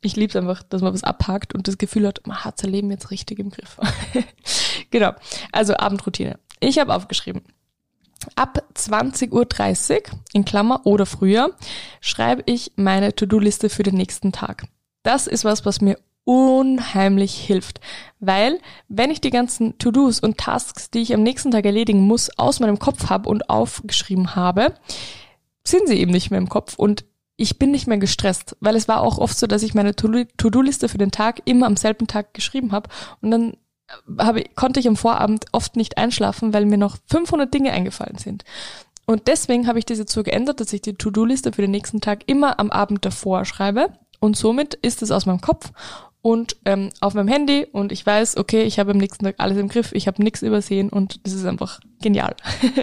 Ich 0.00 0.14
liebe 0.14 0.30
es 0.30 0.36
einfach, 0.36 0.62
dass 0.62 0.82
man 0.82 0.94
was 0.94 1.02
abhakt 1.02 1.54
und 1.54 1.66
das 1.66 1.78
Gefühl 1.78 2.06
hat, 2.06 2.24
man 2.26 2.44
hat 2.44 2.60
sein 2.60 2.70
Leben 2.70 2.90
jetzt 2.90 3.10
richtig 3.10 3.40
im 3.40 3.50
Griff. 3.50 3.78
genau. 4.90 5.12
Also 5.50 5.76
Abendroutine. 5.76 6.38
Ich 6.60 6.78
habe 6.78 6.94
aufgeschrieben. 6.94 7.42
Ab 8.36 8.64
20.30 8.74 9.32
Uhr, 9.32 10.02
in 10.32 10.44
Klammer 10.44 10.82
oder 10.84 11.06
früher, 11.06 11.50
schreibe 12.00 12.42
ich 12.46 12.72
meine 12.76 13.14
To-Do-Liste 13.14 13.68
für 13.68 13.82
den 13.82 13.96
nächsten 13.96 14.32
Tag. 14.32 14.64
Das 15.02 15.26
ist 15.26 15.44
was, 15.44 15.64
was 15.64 15.80
mir 15.80 15.98
unheimlich 16.24 17.34
hilft, 17.34 17.80
weil 18.20 18.60
wenn 18.88 19.10
ich 19.10 19.20
die 19.20 19.30
ganzen 19.30 19.76
To-Dos 19.78 20.20
und 20.20 20.38
Tasks, 20.38 20.90
die 20.90 21.00
ich 21.00 21.14
am 21.14 21.22
nächsten 21.22 21.50
Tag 21.50 21.64
erledigen 21.64 22.06
muss, 22.06 22.30
aus 22.38 22.60
meinem 22.60 22.78
Kopf 22.78 23.10
habe 23.10 23.28
und 23.28 23.50
aufgeschrieben 23.50 24.36
habe, 24.36 24.74
sind 25.66 25.88
sie 25.88 25.98
eben 25.98 26.12
nicht 26.12 26.30
mehr 26.30 26.38
im 26.38 26.48
Kopf 26.48 26.74
und 26.76 27.04
ich 27.36 27.58
bin 27.58 27.72
nicht 27.72 27.88
mehr 27.88 27.98
gestresst, 27.98 28.56
weil 28.60 28.76
es 28.76 28.86
war 28.86 29.00
auch 29.00 29.18
oft 29.18 29.36
so, 29.36 29.48
dass 29.48 29.64
ich 29.64 29.74
meine 29.74 29.96
To-Do-Liste 29.96 30.88
für 30.88 30.98
den 30.98 31.10
Tag 31.10 31.42
immer 31.44 31.66
am 31.66 31.76
selben 31.76 32.06
Tag 32.06 32.34
geschrieben 32.34 32.70
habe 32.70 32.88
und 33.20 33.32
dann 33.32 33.56
habe, 34.18 34.44
konnte 34.54 34.80
ich 34.80 34.88
am 34.88 34.96
Vorabend 34.96 35.46
oft 35.52 35.76
nicht 35.76 35.98
einschlafen, 35.98 36.52
weil 36.52 36.66
mir 36.66 36.78
noch 36.78 36.96
500 37.06 37.52
Dinge 37.52 37.72
eingefallen 37.72 38.18
sind. 38.18 38.44
Und 39.06 39.26
deswegen 39.26 39.66
habe 39.66 39.78
ich 39.78 39.84
diese 39.84 40.04
so 40.06 40.22
geändert, 40.22 40.60
dass 40.60 40.72
ich 40.72 40.80
die 40.80 40.94
To-Do-Liste 40.94 41.52
für 41.52 41.62
den 41.62 41.72
nächsten 41.72 42.00
Tag 42.00 42.22
immer 42.26 42.60
am 42.60 42.70
Abend 42.70 43.04
davor 43.04 43.44
schreibe. 43.44 43.88
Und 44.20 44.36
somit 44.36 44.74
ist 44.74 45.02
es 45.02 45.10
aus 45.10 45.26
meinem 45.26 45.40
Kopf 45.40 45.72
und 46.22 46.56
ähm, 46.64 46.90
auf 47.00 47.14
meinem 47.14 47.26
Handy 47.26 47.66
und 47.72 47.90
ich 47.90 48.06
weiß, 48.06 48.36
okay, 48.36 48.62
ich 48.62 48.78
habe 48.78 48.92
am 48.92 48.98
nächsten 48.98 49.24
Tag 49.24 49.34
alles 49.38 49.58
im 49.58 49.68
Griff, 49.68 49.90
ich 49.92 50.06
habe 50.06 50.22
nichts 50.22 50.42
übersehen 50.42 50.88
und 50.88 51.26
das 51.26 51.32
ist 51.32 51.44
einfach 51.44 51.80
genial. 52.00 52.36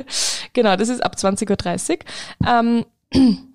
genau, 0.54 0.76
das 0.76 0.89
ist 0.89 1.02
ab 1.02 1.15
20.30 1.17 1.91
Uhr. 1.91 1.98
Ähm, 2.45 2.86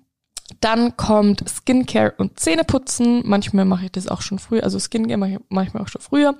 dann 0.61 0.95
kommt 0.95 1.43
Skincare 1.49 2.13
und 2.17 2.39
Zähneputzen. 2.39 3.23
Manchmal 3.25 3.65
mache 3.65 3.85
ich 3.85 3.91
das 3.91 4.07
auch 4.07 4.21
schon 4.21 4.39
früh, 4.39 4.59
also 4.59 4.79
Skincare 4.79 5.17
mache 5.17 5.31
ich 5.31 5.39
manchmal 5.49 5.83
auch 5.83 5.87
schon 5.87 6.01
früher. 6.01 6.35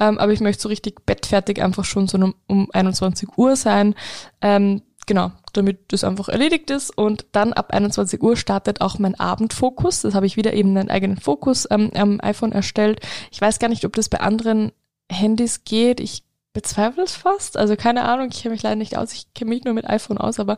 Ähm, 0.00 0.18
aber 0.18 0.32
ich 0.32 0.40
möchte 0.40 0.62
so 0.62 0.68
richtig 0.68 1.04
bettfertig 1.04 1.62
einfach 1.62 1.84
schon 1.84 2.08
so 2.08 2.18
um, 2.18 2.34
um 2.46 2.68
21 2.72 3.36
Uhr 3.36 3.56
sein. 3.56 3.94
Ähm, 4.40 4.82
genau, 5.06 5.32
damit 5.52 5.92
das 5.92 6.04
einfach 6.04 6.28
erledigt 6.28 6.70
ist. 6.70 6.96
Und 6.96 7.26
dann 7.32 7.52
ab 7.52 7.72
21 7.72 8.22
Uhr 8.22 8.36
startet 8.36 8.80
auch 8.80 8.98
mein 8.98 9.18
Abendfokus. 9.18 10.02
Das 10.02 10.14
habe 10.14 10.26
ich 10.26 10.36
wieder 10.36 10.54
eben 10.54 10.76
einen 10.76 10.90
eigenen 10.90 11.18
Fokus 11.18 11.68
ähm, 11.70 11.90
am 11.94 12.20
iPhone 12.22 12.52
erstellt. 12.52 13.00
Ich 13.30 13.40
weiß 13.40 13.58
gar 13.58 13.68
nicht, 13.68 13.84
ob 13.84 13.94
das 13.94 14.08
bei 14.08 14.20
anderen 14.20 14.72
Handys 15.10 15.64
geht. 15.64 16.00
Ich 16.00 16.24
bezweifle 16.52 17.02
es 17.02 17.14
fast. 17.14 17.56
Also 17.56 17.76
keine 17.76 18.04
Ahnung, 18.04 18.28
ich 18.30 18.42
kenne 18.42 18.52
mich 18.52 18.62
leider 18.62 18.76
nicht 18.76 18.96
aus. 18.96 19.12
Ich 19.12 19.32
kenne 19.34 19.50
mich 19.50 19.64
nur 19.64 19.74
mit 19.74 19.88
iPhone 19.88 20.18
aus, 20.18 20.38
aber 20.38 20.56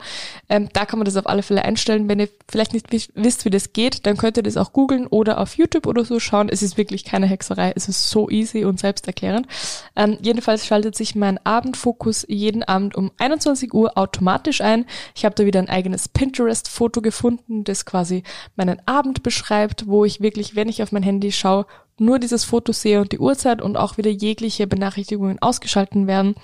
ähm, 0.49 0.69
da 0.73 0.87
kann 0.87 0.99
man 0.99 1.05
das 1.05 1.17
auf 1.17 1.27
alle 1.27 1.43
Fälle 1.43 1.65
einstellen. 1.65 2.09
Wenn 2.09 2.21
ihr 2.21 2.29
vielleicht 2.49 2.73
nicht 2.73 2.91
wisst, 3.15 3.45
wie 3.45 3.51
das 3.51 3.73
geht, 3.73 4.07
dann 4.07 4.17
könnt 4.17 4.37
ihr 4.37 4.43
das 4.43 4.57
auch 4.57 4.73
googeln 4.73 5.07
oder 5.07 5.41
auf 5.41 5.57
YouTube 5.57 5.87
oder 5.87 6.05
so 6.05 6.19
schauen. 6.19 6.49
Es 6.49 6.63
ist 6.63 6.77
wirklich 6.77 7.05
keine 7.05 7.27
Hexerei. 7.27 7.73
Es 7.77 7.89
ist 7.89 8.11
so 8.11 8.29
easy 8.29 8.65
und 8.65 8.81
selbsterklärend. 8.81 9.47
Ähm, 9.95 10.19
jedenfalls 10.21 10.67
schaltet 10.67 10.97
sich 10.97 11.15
mein 11.15 11.39
Abendfokus 11.45 12.27
jeden 12.29 12.65
Abend 12.65 12.97
um 12.97 13.13
21 13.19 13.73
Uhr 13.73 13.97
automatisch 13.97 14.61
ein. 14.61 14.87
Ich 15.15 15.25
habe 15.25 15.35
da 15.35 15.45
wieder 15.45 15.61
ein 15.61 15.69
eigenes 15.69 16.09
Pinterest-Foto 16.09 17.03
gefunden, 17.03 17.65
das 17.65 17.85
quasi 17.85 18.25
meinen 18.57 18.81
Abend 18.87 19.23
beschreibt, 19.23 19.87
wo 19.87 20.05
ich 20.05 20.21
wirklich, 20.21 20.57
wenn 20.57 20.69
ich 20.69 20.83
auf 20.83 20.91
mein 20.91 21.03
Handy 21.03 21.31
schaue, 21.31 21.67
nur 21.99 22.19
dieses 22.19 22.45
Foto 22.45 22.73
sehe 22.73 23.01
und 23.01 23.13
die 23.13 23.19
Uhrzeit 23.19 23.63
und 23.63 23.77
auch 23.77 23.97
wieder 23.97 24.11
jegliche 24.11 24.67
Benachrichtigungen 24.67 25.41
ausgeschalten 25.41 26.07
werden, 26.07 26.35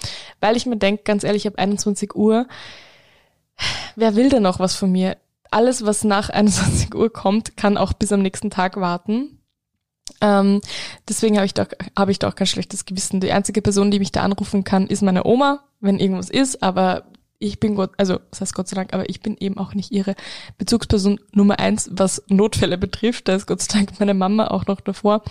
weil 0.41 0.57
ich 0.57 0.67
mir 0.67 0.77
denke, 0.77 1.03
ganz 1.05 1.25
ehrlich, 1.25 1.47
ab 1.47 1.55
21 1.57 2.15
Uhr, 2.15 2.47
wer 3.97 4.17
will 4.17 4.29
denn 4.29 4.43
noch 4.43 4.59
was 4.59 4.75
von 4.75 4.93
mir? 4.93 5.17
Alles, 5.51 5.85
was 5.85 6.05
nach 6.05 6.31
21 6.31 6.95
Uhr 6.95 7.13
kommt, 7.13 7.57
kann 7.57 7.77
auch 7.77 7.93
bis 7.93 8.13
am 8.13 8.23
nächsten 8.23 8.51
Tag 8.51 8.77
warten. 8.77 9.39
Ähm, 10.21 10.61
deswegen 11.09 11.37
habe 11.37 11.47
ich 11.47 11.55
doch 11.55 11.69
habe 11.97 12.11
ich 12.11 12.19
doch 12.19 12.35
kein 12.35 12.47
schlechtes 12.47 12.85
Gewissen. 12.85 13.21
Die 13.21 13.33
einzige 13.33 13.63
Person, 13.63 13.91
die 13.91 13.99
mich 13.99 14.13
da 14.13 14.23
anrufen 14.23 14.65
kann, 14.65 14.87
ist 14.87 15.03
meine 15.03 15.25
Oma, 15.25 15.65
wenn 15.81 15.99
irgendwas 15.99 16.31
ist. 16.31 16.63
Aber 16.63 17.05
ich 17.41 17.59
bin 17.59 17.75
Gott, 17.75 17.93
also 17.97 18.21
das 18.31 18.43
heißt 18.43 18.55
Gott 18.55 18.69
sei 18.69 18.77
Dank, 18.77 18.93
aber 18.93 19.09
ich 19.09 19.21
bin 19.21 19.37
eben 19.41 19.57
auch 19.57 19.75
nicht 19.75 19.91
ihre 19.91 20.15
Bezugsperson 20.59 21.19
Nummer 21.33 21.59
eins, 21.59 21.91
was 21.91 22.23
Notfälle 22.29 22.77
betrifft. 22.77 23.29
Da 23.29 23.35
ist 23.35 23.47
Gott 23.47 23.63
sei 23.63 23.79
Dank 23.79 23.99
meine 23.99 24.13
Mama 24.13 24.49
auch 24.49 24.67
noch 24.67 24.83
davor. 24.83 25.23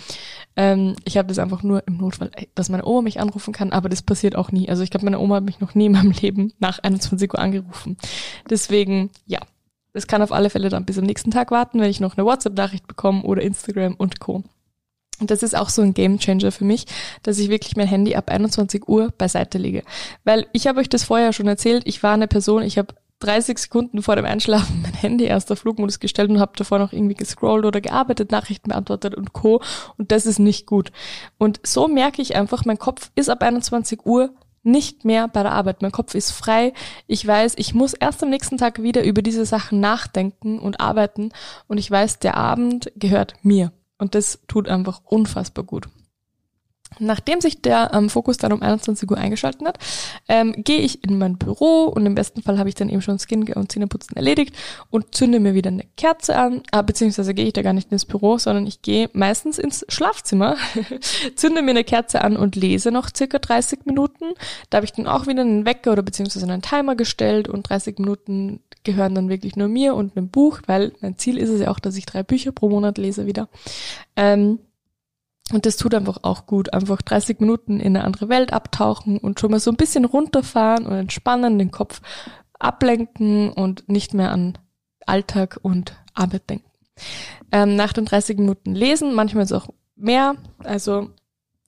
Ähm, 0.55 0.95
ich 1.05 1.17
habe 1.17 1.27
das 1.27 1.37
einfach 1.37 1.61
nur 1.61 1.87
im 1.87 1.97
Notfall, 1.97 2.31
dass 2.55 2.69
meine 2.69 2.85
Oma 2.85 3.03
mich 3.03 3.19
anrufen 3.19 3.53
kann, 3.53 3.71
aber 3.71 3.89
das 3.89 4.01
passiert 4.01 4.35
auch 4.35 4.51
nie. 4.51 4.67
Also 4.69 4.81
ich 4.81 4.89
glaube, 4.89 5.05
meine 5.05 5.19
Oma 5.19 5.35
hat 5.35 5.45
mich 5.45 5.59
noch 5.59 5.75
nie 5.75 5.85
in 5.85 5.91
meinem 5.91 6.11
Leben 6.11 6.51
nach 6.57 6.79
21 6.79 7.31
Uhr 7.31 7.39
angerufen. 7.39 7.95
Deswegen, 8.49 9.11
ja, 9.27 9.39
das 9.93 10.07
kann 10.07 10.23
auf 10.23 10.31
alle 10.31 10.49
Fälle 10.49 10.69
dann 10.69 10.85
bis 10.85 10.97
am 10.97 11.05
nächsten 11.05 11.29
Tag 11.29 11.51
warten, 11.51 11.79
wenn 11.79 11.91
ich 11.91 11.99
noch 11.99 12.17
eine 12.17 12.25
WhatsApp-Nachricht 12.25 12.87
bekomme 12.87 13.21
oder 13.21 13.43
Instagram 13.43 13.93
und 13.93 14.19
Co. 14.19 14.43
Und 15.19 15.31
das 15.31 15.43
ist 15.43 15.55
auch 15.55 15.69
so 15.69 15.81
ein 15.81 15.93
Gamechanger 15.93 16.51
für 16.51 16.65
mich, 16.65 16.85
dass 17.23 17.39
ich 17.39 17.49
wirklich 17.49 17.75
mein 17.75 17.87
Handy 17.87 18.15
ab 18.15 18.29
21 18.29 18.87
Uhr 18.87 19.11
beiseite 19.17 19.57
lege. 19.57 19.83
Weil 20.23 20.47
ich 20.53 20.67
habe 20.67 20.79
euch 20.79 20.89
das 20.89 21.03
vorher 21.03 21.33
schon 21.33 21.47
erzählt, 21.47 21.83
ich 21.85 22.01
war 22.03 22.13
eine 22.13 22.27
Person, 22.27 22.63
ich 22.63 22.77
habe 22.77 22.93
30 23.19 23.57
Sekunden 23.57 24.01
vor 24.01 24.15
dem 24.15 24.25
Einschlafen 24.25 24.81
mein 24.83 24.93
Handy 24.93 25.25
erst 25.25 25.51
auf 25.51 25.59
Flugmodus 25.59 25.99
gestellt 25.99 26.29
und 26.29 26.39
habe 26.39 26.53
davor 26.55 26.79
noch 26.79 26.93
irgendwie 26.93 27.15
gescrollt 27.15 27.65
oder 27.65 27.81
gearbeitet, 27.81 28.31
Nachrichten 28.31 28.69
beantwortet 28.69 29.15
und 29.15 29.33
Co. 29.33 29.61
Und 29.97 30.11
das 30.11 30.25
ist 30.25 30.39
nicht 30.39 30.65
gut. 30.65 30.91
Und 31.37 31.59
so 31.63 31.87
merke 31.87 32.21
ich 32.21 32.35
einfach, 32.35 32.65
mein 32.65 32.79
Kopf 32.79 33.11
ist 33.15 33.29
ab 33.29 33.43
21 33.43 34.05
Uhr 34.05 34.31
nicht 34.63 35.05
mehr 35.05 35.27
bei 35.27 35.43
der 35.43 35.53
Arbeit. 35.53 35.81
Mein 35.81 35.91
Kopf 35.91 36.15
ist 36.15 36.31
frei. 36.31 36.73
Ich 37.07 37.25
weiß, 37.25 37.53
ich 37.57 37.73
muss 37.73 37.93
erst 37.93 38.23
am 38.23 38.29
nächsten 38.29 38.57
Tag 38.57 38.81
wieder 38.83 39.03
über 39.03 39.21
diese 39.21 39.45
Sachen 39.45 39.79
nachdenken 39.79 40.59
und 40.59 40.79
arbeiten. 40.79 41.31
Und 41.67 41.77
ich 41.77 41.89
weiß, 41.89 42.19
der 42.19 42.35
Abend 42.35 42.91
gehört 42.95 43.35
mir. 43.41 43.71
Und 43.99 44.15
das 44.15 44.39
tut 44.47 44.67
einfach 44.67 45.01
unfassbar 45.05 45.63
gut. 45.65 45.87
Nachdem 46.97 47.39
sich 47.39 47.61
der 47.61 47.91
ähm, 47.93 48.09
Fokus 48.09 48.37
dann 48.37 48.51
um 48.51 48.63
21 48.63 49.09
Uhr 49.09 49.17
eingeschalten 49.17 49.67
hat, 49.67 49.77
ähm, 50.27 50.53
gehe 50.57 50.79
ich 50.79 51.03
in 51.03 51.19
mein 51.19 51.37
Büro 51.37 51.85
und 51.85 52.05
im 52.05 52.15
besten 52.15 52.41
Fall 52.41 52.57
habe 52.57 52.67
ich 52.67 52.75
dann 52.75 52.89
eben 52.89 53.01
schon 53.01 53.19
Skincare 53.19 53.59
und 53.59 53.71
Zähneputzen 53.71 54.17
erledigt 54.17 54.55
und 54.89 55.13
zünde 55.13 55.39
mir 55.39 55.53
wieder 55.53 55.69
eine 55.69 55.85
Kerze 55.97 56.35
an, 56.35 56.63
äh, 56.71 56.81
beziehungsweise 56.81 57.33
gehe 57.33 57.45
ich 57.45 57.53
da 57.53 57.61
gar 57.61 57.73
nicht 57.73 57.91
ins 57.91 58.05
Büro, 58.05 58.37
sondern 58.39 58.65
ich 58.65 58.81
gehe 58.81 59.09
meistens 59.13 59.59
ins 59.59 59.85
Schlafzimmer, 59.87 60.57
zünde 61.35 61.61
mir 61.61 61.71
eine 61.71 61.83
Kerze 61.83 62.21
an 62.21 62.35
und 62.35 62.55
lese 62.55 62.91
noch 62.91 63.09
circa 63.15 63.37
30 63.37 63.85
Minuten. 63.85 64.33
Da 64.69 64.77
habe 64.77 64.85
ich 64.85 64.93
dann 64.93 65.07
auch 65.07 65.27
wieder 65.27 65.41
einen 65.41 65.65
Wecker 65.65 65.91
oder 65.91 66.01
beziehungsweise 66.01 66.51
einen 66.51 66.63
Timer 66.63 66.95
gestellt 66.95 67.47
und 67.47 67.69
30 67.69 67.99
Minuten 67.99 68.61
gehören 68.83 69.15
dann 69.15 69.29
wirklich 69.29 69.55
nur 69.55 69.67
mir 69.67 69.95
und 69.95 70.15
einem 70.15 70.29
Buch, 70.29 70.61
weil 70.65 70.93
mein 71.01 71.17
Ziel 71.17 71.37
ist 71.37 71.49
es 71.49 71.61
ja 71.61 71.69
auch, 71.69 71.79
dass 71.79 71.95
ich 71.95 72.05
drei 72.05 72.23
Bücher 72.23 72.51
pro 72.51 72.69
Monat 72.69 72.97
lese 72.97 73.25
wieder. 73.25 73.49
Ähm, 74.15 74.59
und 75.51 75.65
das 75.65 75.77
tut 75.77 75.95
einfach 75.95 76.19
auch 76.21 76.45
gut. 76.45 76.73
Einfach 76.73 77.01
30 77.01 77.39
Minuten 77.39 77.79
in 77.79 77.95
eine 77.95 78.05
andere 78.05 78.29
Welt 78.29 78.53
abtauchen 78.53 79.17
und 79.17 79.39
schon 79.39 79.51
mal 79.51 79.59
so 79.59 79.71
ein 79.71 79.77
bisschen 79.77 80.05
runterfahren 80.05 80.85
und 80.85 80.93
entspannen, 80.93 81.57
den 81.57 81.71
Kopf 81.71 82.01
ablenken 82.59 83.51
und 83.51 83.89
nicht 83.89 84.13
mehr 84.13 84.31
an 84.31 84.57
Alltag 85.05 85.59
und 85.61 85.93
Arbeit 86.13 86.49
denken. 86.49 86.69
Ähm, 87.51 87.75
nach 87.75 87.93
den 87.93 88.05
30 88.05 88.37
Minuten 88.37 88.75
lesen, 88.75 89.15
manchmal 89.15 89.43
ist 89.43 89.53
auch 89.53 89.69
mehr. 89.95 90.35
Also 90.59 91.09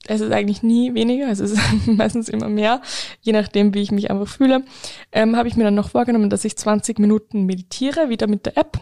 es 0.07 0.21
ist 0.21 0.31
eigentlich 0.31 0.63
nie 0.63 0.93
weniger, 0.93 1.29
es 1.29 1.39
ist 1.39 1.57
meistens 1.85 2.29
immer 2.29 2.49
mehr, 2.49 2.81
je 3.21 3.33
nachdem, 3.33 3.73
wie 3.73 3.81
ich 3.81 3.91
mich 3.91 4.09
einfach 4.09 4.27
fühle. 4.27 4.63
Ähm, 5.11 5.35
Habe 5.35 5.47
ich 5.47 5.55
mir 5.55 5.63
dann 5.63 5.75
noch 5.75 5.89
vorgenommen, 5.89 6.29
dass 6.29 6.45
ich 6.45 6.57
20 6.57 6.99
Minuten 6.99 7.45
meditiere, 7.45 8.09
wieder 8.09 8.27
mit 8.27 8.45
der 8.45 8.57
App. 8.57 8.79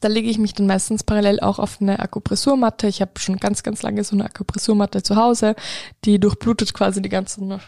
Da 0.00 0.08
lege 0.08 0.28
ich 0.28 0.38
mich 0.38 0.54
dann 0.54 0.66
meistens 0.66 1.02
parallel 1.02 1.40
auch 1.40 1.58
auf 1.58 1.80
eine 1.80 1.98
Akupressurmatte. 1.98 2.86
Ich 2.86 3.00
habe 3.00 3.18
schon 3.18 3.38
ganz, 3.38 3.62
ganz 3.62 3.82
lange 3.82 4.04
so 4.04 4.14
eine 4.14 4.26
Akupressurmatte 4.26 5.02
zu 5.02 5.16
Hause, 5.16 5.56
die 6.04 6.20
durchblutet 6.20 6.72
quasi 6.74 7.02
die 7.02 7.08
ganzen, 7.08 7.58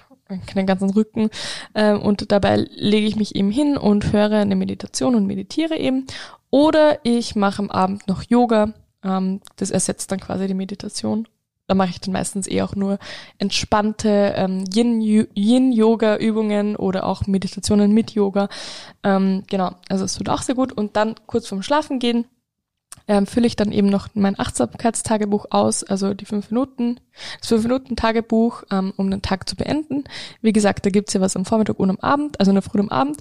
den 0.55 0.67
ganzen 0.67 0.91
Rücken. 0.91 1.31
Ähm, 1.75 2.01
und 2.01 2.31
dabei 2.31 2.57
lege 2.57 3.07
ich 3.07 3.17
mich 3.17 3.35
eben 3.35 3.51
hin 3.51 3.77
und 3.77 4.13
höre 4.13 4.39
eine 4.39 4.55
Meditation 4.55 5.15
und 5.15 5.27
meditiere 5.27 5.77
eben. 5.77 6.07
Oder 6.51 6.99
ich 7.05 7.35
mache 7.35 7.63
am 7.63 7.71
Abend 7.71 8.07
noch 8.07 8.23
Yoga. 8.23 8.75
Ähm, 9.03 9.41
das 9.57 9.71
ersetzt 9.71 10.13
dann 10.13 10.21
quasi 10.21 10.47
die 10.47 10.55
Meditation. 10.55 11.27
Da 11.71 11.77
mache 11.77 11.91
ich 11.91 12.01
dann 12.01 12.13
meistens 12.13 12.49
eh 12.49 12.63
auch 12.63 12.75
nur 12.75 12.99
entspannte 13.39 14.33
ähm, 14.35 14.65
Yin-Yoga-Übungen 14.75 16.75
oder 16.75 17.07
auch 17.07 17.29
Meditationen 17.29 17.93
mit 17.93 18.11
Yoga. 18.11 18.49
Ähm, 19.05 19.45
genau, 19.49 19.77
also 19.89 20.05
es 20.05 20.15
tut 20.15 20.29
auch 20.31 20.43
sehr 20.43 20.57
gut. 20.57 20.73
Und 20.73 20.97
dann 20.97 21.15
kurz 21.29 21.47
vorm 21.47 21.63
Schlafen 21.63 22.01
gehen 22.01 22.25
ähm, 23.11 23.27
fülle 23.27 23.49
ich 23.49 23.57
dann 23.57 23.73
eben 23.73 23.89
noch 23.89 24.07
mein 24.15 24.39
Achtsamkeitstagebuch 24.39 25.47
aus, 25.51 25.83
also 25.83 26.15
die 26.15 26.27
fünf 26.27 26.53
Minuten, 26.53 27.01
das 27.41 27.49
fünf 27.49 27.65
Minuten 27.65 27.97
Tagebuch, 27.97 28.63
ähm, 28.71 28.93
um 28.97 29.11
den 29.11 29.21
Tag 29.21 29.49
zu 29.49 29.57
beenden. 29.57 30.05
Wie 30.43 30.53
gesagt, 30.53 30.87
da 30.87 30.91
gibt's 30.91 31.13
ja 31.13 31.21
was 31.21 31.35
am 31.35 31.45
Vormittag 31.45 31.81
und 31.81 31.91
am 31.91 31.99
Abend, 31.99 32.39
also 32.39 32.53
in 32.53 32.55
der 32.55 32.63
Früh 32.63 32.79
und 32.79 32.93
am 32.93 32.97
Abend. 32.97 33.19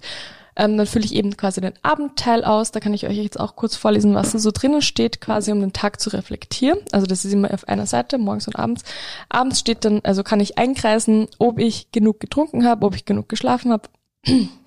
Ähm, 0.55 0.77
dann 0.77 0.85
fülle 0.85 1.05
ich 1.05 1.15
eben 1.15 1.35
quasi 1.37 1.59
den 1.59 1.73
Abendteil 1.81 2.43
aus. 2.43 2.69
Da 2.69 2.79
kann 2.79 2.93
ich 2.93 3.07
euch 3.07 3.17
jetzt 3.17 3.39
auch 3.39 3.55
kurz 3.55 3.75
vorlesen, 3.75 4.13
was 4.13 4.31
da 4.31 4.37
so 4.37 4.51
drinnen 4.51 4.83
steht, 4.83 5.21
quasi 5.21 5.51
um 5.51 5.59
den 5.59 5.73
Tag 5.73 5.99
zu 5.99 6.11
reflektieren. 6.11 6.77
Also 6.91 7.07
das 7.07 7.25
ist 7.25 7.33
immer 7.33 7.51
auf 7.51 7.67
einer 7.67 7.87
Seite, 7.87 8.19
morgens 8.19 8.45
und 8.45 8.57
abends. 8.57 8.83
Abends 9.27 9.59
steht 9.59 9.85
dann, 9.85 10.01
also 10.03 10.21
kann 10.21 10.39
ich 10.39 10.59
einkreisen, 10.59 11.29
ob 11.39 11.57
ich 11.57 11.91
genug 11.91 12.19
getrunken 12.19 12.63
habe, 12.63 12.85
ob 12.85 12.93
ich 12.93 13.05
genug 13.05 13.27
geschlafen 13.27 13.71
habe. 13.71 13.89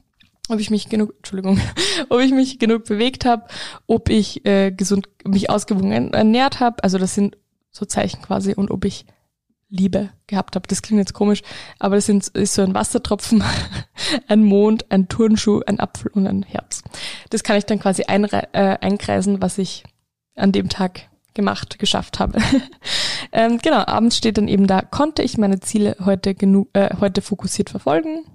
ob 0.49 0.61
ich 0.61 0.71
mich 0.71 0.89
genug, 0.89 1.15
Entschuldigung, 1.19 1.61
ob 2.09 2.21
ich 2.21 2.33
mich 2.33 2.59
genug 2.59 2.85
bewegt 2.85 3.25
habe, 3.25 3.47
ob 3.87 4.09
ich 4.09 4.45
äh, 4.47 4.71
gesund 4.71 5.09
mich 5.25 5.51
ausgewogen 5.51 6.13
ernährt 6.13 6.61
habe. 6.61 6.83
Also 6.83 6.99
das 6.99 7.15
sind 7.15 7.37
so 7.71 7.87
Zeichen 7.87 8.23
quasi 8.23 8.55
und 8.55 8.71
ob 8.71 8.85
ich 8.85 9.07
Liebe 9.73 10.11
gehabt 10.27 10.55
habe. 10.55 10.69
Das 10.69 10.83
klingt 10.83 11.01
jetzt 11.01 11.15
komisch, 11.15 11.43
aber 11.79 11.97
das 11.97 12.07
sind, 12.07 12.29
ist 12.29 12.55
so 12.55 12.63
ein 12.63 12.75
Wassertropfen, 12.75 13.43
ein 14.29 14.45
Mond, 14.45 14.91
ein 14.91 15.09
Turnschuh, 15.09 15.63
ein 15.67 15.81
Apfel 15.81 16.11
und 16.13 16.27
ein 16.27 16.43
Herz. 16.43 16.83
Das 17.31 17.43
kann 17.43 17.57
ich 17.57 17.65
dann 17.65 17.81
quasi 17.81 18.05
einre 18.05 18.53
äh, 18.53 18.77
einkreisen, 18.81 19.41
was 19.41 19.57
ich 19.57 19.85
an 20.37 20.53
dem 20.53 20.69
Tag 20.69 21.09
gemacht, 21.35 21.79
geschafft 21.79 22.19
habe. 22.19 22.39
ähm, 23.33 23.59
genau, 23.63 23.87
abends 23.87 24.19
steht 24.19 24.37
dann 24.37 24.49
eben 24.49 24.67
da, 24.67 24.83
konnte 24.83 25.23
ich 25.23 25.39
meine 25.39 25.61
Ziele 25.61 25.97
heute 26.05 26.35
genug, 26.35 26.69
äh, 26.75 26.95
heute 27.01 27.23
fokussiert 27.23 27.71
verfolgen? 27.71 28.27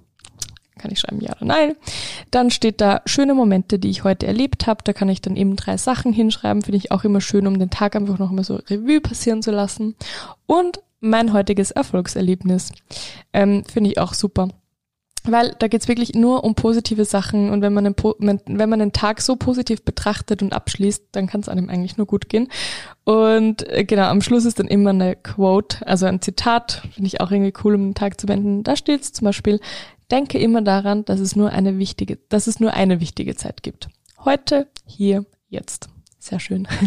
Kann 0.78 0.90
ich 0.90 1.00
schreiben 1.00 1.20
ja 1.20 1.32
oder 1.32 1.44
nein. 1.44 1.76
Dann 2.30 2.50
steht 2.50 2.80
da 2.80 3.02
schöne 3.06 3.34
Momente, 3.34 3.78
die 3.78 3.90
ich 3.90 4.04
heute 4.04 4.26
erlebt 4.26 4.66
habe. 4.66 4.82
Da 4.84 4.92
kann 4.92 5.08
ich 5.08 5.20
dann 5.20 5.36
eben 5.36 5.56
drei 5.56 5.76
Sachen 5.76 6.12
hinschreiben. 6.12 6.62
Finde 6.62 6.78
ich 6.78 6.92
auch 6.92 7.04
immer 7.04 7.20
schön, 7.20 7.46
um 7.46 7.58
den 7.58 7.70
Tag 7.70 7.96
einfach 7.96 8.18
noch 8.18 8.30
mal 8.30 8.44
so 8.44 8.56
Revue 8.56 9.00
passieren 9.00 9.42
zu 9.42 9.50
lassen. 9.50 9.96
Und 10.46 10.80
mein 11.00 11.32
heutiges 11.32 11.70
Erfolgserlebnis. 11.70 12.72
Ähm, 13.32 13.64
Finde 13.64 13.90
ich 13.90 13.98
auch 13.98 14.14
super. 14.14 14.48
Weil 15.30 15.54
da 15.58 15.68
geht's 15.68 15.88
wirklich 15.88 16.14
nur 16.14 16.44
um 16.44 16.54
positive 16.54 17.04
Sachen 17.04 17.50
und 17.50 17.62
wenn 17.62 17.72
man, 17.72 17.86
einen, 17.86 18.40
wenn 18.46 18.68
man 18.68 18.80
einen 18.80 18.92
Tag 18.92 19.20
so 19.20 19.36
positiv 19.36 19.82
betrachtet 19.82 20.42
und 20.42 20.52
abschließt, 20.52 21.04
dann 21.12 21.26
kann 21.26 21.40
es 21.40 21.48
einem 21.48 21.68
eigentlich 21.68 21.96
nur 21.96 22.06
gut 22.06 22.28
gehen. 22.28 22.48
Und 23.04 23.68
äh, 23.68 23.84
genau, 23.84 24.04
am 24.04 24.20
Schluss 24.20 24.44
ist 24.44 24.58
dann 24.58 24.68
immer 24.68 24.90
eine 24.90 25.16
Quote, 25.16 25.86
also 25.86 26.06
ein 26.06 26.20
Zitat, 26.20 26.82
finde 26.94 27.06
ich 27.06 27.20
auch 27.20 27.30
irgendwie 27.30 27.54
cool, 27.64 27.74
um 27.74 27.88
den 27.88 27.94
Tag 27.94 28.20
zu 28.20 28.26
beenden. 28.26 28.62
Da 28.62 28.76
steht 28.76 29.04
zum 29.04 29.24
Beispiel, 29.24 29.60
denke 30.10 30.38
immer 30.38 30.62
daran, 30.62 31.04
dass 31.04 31.20
es 31.20 31.36
nur 31.36 31.50
eine 31.50 31.78
wichtige, 31.78 32.18
dass 32.28 32.46
es 32.46 32.60
nur 32.60 32.74
eine 32.74 33.00
wichtige 33.00 33.34
Zeit 33.34 33.62
gibt. 33.62 33.88
Heute, 34.24 34.68
hier, 34.84 35.24
jetzt. 35.48 35.88
Sehr 36.18 36.40
schön. 36.40 36.66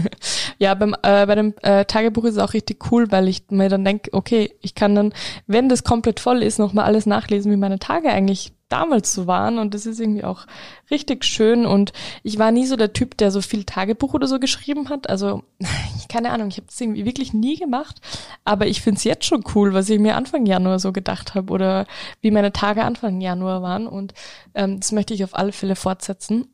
ja, 0.61 0.75
beim, 0.75 0.93
äh, 1.01 1.25
bei 1.25 1.33
dem 1.33 1.55
äh, 1.63 1.85
Tagebuch 1.85 2.23
ist 2.23 2.35
es 2.35 2.37
auch 2.37 2.53
richtig 2.53 2.91
cool, 2.91 3.11
weil 3.11 3.27
ich 3.27 3.45
mir 3.49 3.67
dann 3.67 3.83
denke, 3.83 4.13
okay, 4.13 4.53
ich 4.61 4.75
kann 4.75 4.93
dann, 4.93 5.11
wenn 5.47 5.69
das 5.69 5.83
komplett 5.83 6.19
voll 6.19 6.43
ist, 6.43 6.59
nochmal 6.59 6.85
alles 6.85 7.07
nachlesen, 7.07 7.51
wie 7.51 7.57
meine 7.57 7.79
Tage 7.79 8.11
eigentlich 8.11 8.53
damals 8.69 9.11
so 9.11 9.25
waren. 9.25 9.57
Und 9.57 9.73
das 9.73 9.87
ist 9.87 9.99
irgendwie 9.99 10.23
auch 10.23 10.45
richtig 10.91 11.25
schön. 11.25 11.65
Und 11.65 11.93
ich 12.21 12.37
war 12.37 12.51
nie 12.51 12.67
so 12.67 12.75
der 12.75 12.93
Typ, 12.93 13.17
der 13.17 13.31
so 13.31 13.41
viel 13.41 13.63
Tagebuch 13.63 14.13
oder 14.13 14.27
so 14.27 14.37
geschrieben 14.37 14.89
hat. 14.89 15.09
Also, 15.09 15.41
keine 16.09 16.29
Ahnung, 16.29 16.49
ich 16.49 16.57
habe 16.57 16.67
das 16.67 16.79
irgendwie 16.79 17.05
wirklich 17.05 17.33
nie 17.33 17.57
gemacht. 17.57 17.99
Aber 18.45 18.67
ich 18.67 18.83
finde 18.83 18.99
es 18.99 19.03
jetzt 19.03 19.25
schon 19.25 19.43
cool, 19.55 19.73
was 19.73 19.89
ich 19.89 19.99
mir 19.99 20.15
Anfang 20.15 20.45
Januar 20.45 20.77
so 20.77 20.91
gedacht 20.91 21.33
habe 21.33 21.51
oder 21.51 21.87
wie 22.21 22.29
meine 22.29 22.53
Tage 22.53 22.83
Anfang 22.83 23.19
Januar 23.19 23.63
waren. 23.63 23.87
Und 23.87 24.13
ähm, 24.53 24.79
das 24.79 24.91
möchte 24.91 25.15
ich 25.15 25.23
auf 25.23 25.35
alle 25.35 25.53
Fälle 25.53 25.75
fortsetzen. 25.75 26.45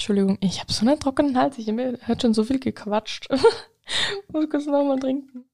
Entschuldigung, 0.00 0.38
ich 0.40 0.60
habe 0.60 0.72
so 0.72 0.86
einen 0.86 0.98
trockenen 0.98 1.36
Hals. 1.36 1.58
Ich 1.58 1.68
habe 1.68 1.98
schon 2.18 2.32
so 2.32 2.42
viel 2.42 2.58
gequatscht. 2.58 3.28
Muss 4.32 4.48
kurz 4.48 4.64
nochmal 4.64 4.98
trinken. 4.98 5.44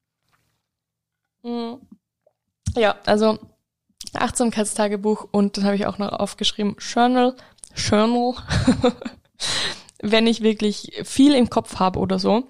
Mhm. 1.43 1.81
Ja, 2.77 2.95
also 3.07 3.41
Achtsamkeitstagebuch 4.15 5.27
und 5.33 5.57
dann 5.57 5.65
habe 5.65 5.75
ich 5.75 5.87
auch 5.87 5.99
noch 5.99 6.13
aufgeschrieben 6.13 6.77
Journal, 6.79 7.35
Journal, 7.75 8.35
wenn 10.01 10.29
ich 10.29 10.43
wirklich 10.43 10.93
viel 11.03 11.35
im 11.35 11.51
Kopf 11.51 11.81
habe 11.81 11.99
oder 11.99 12.21
so, 12.21 12.45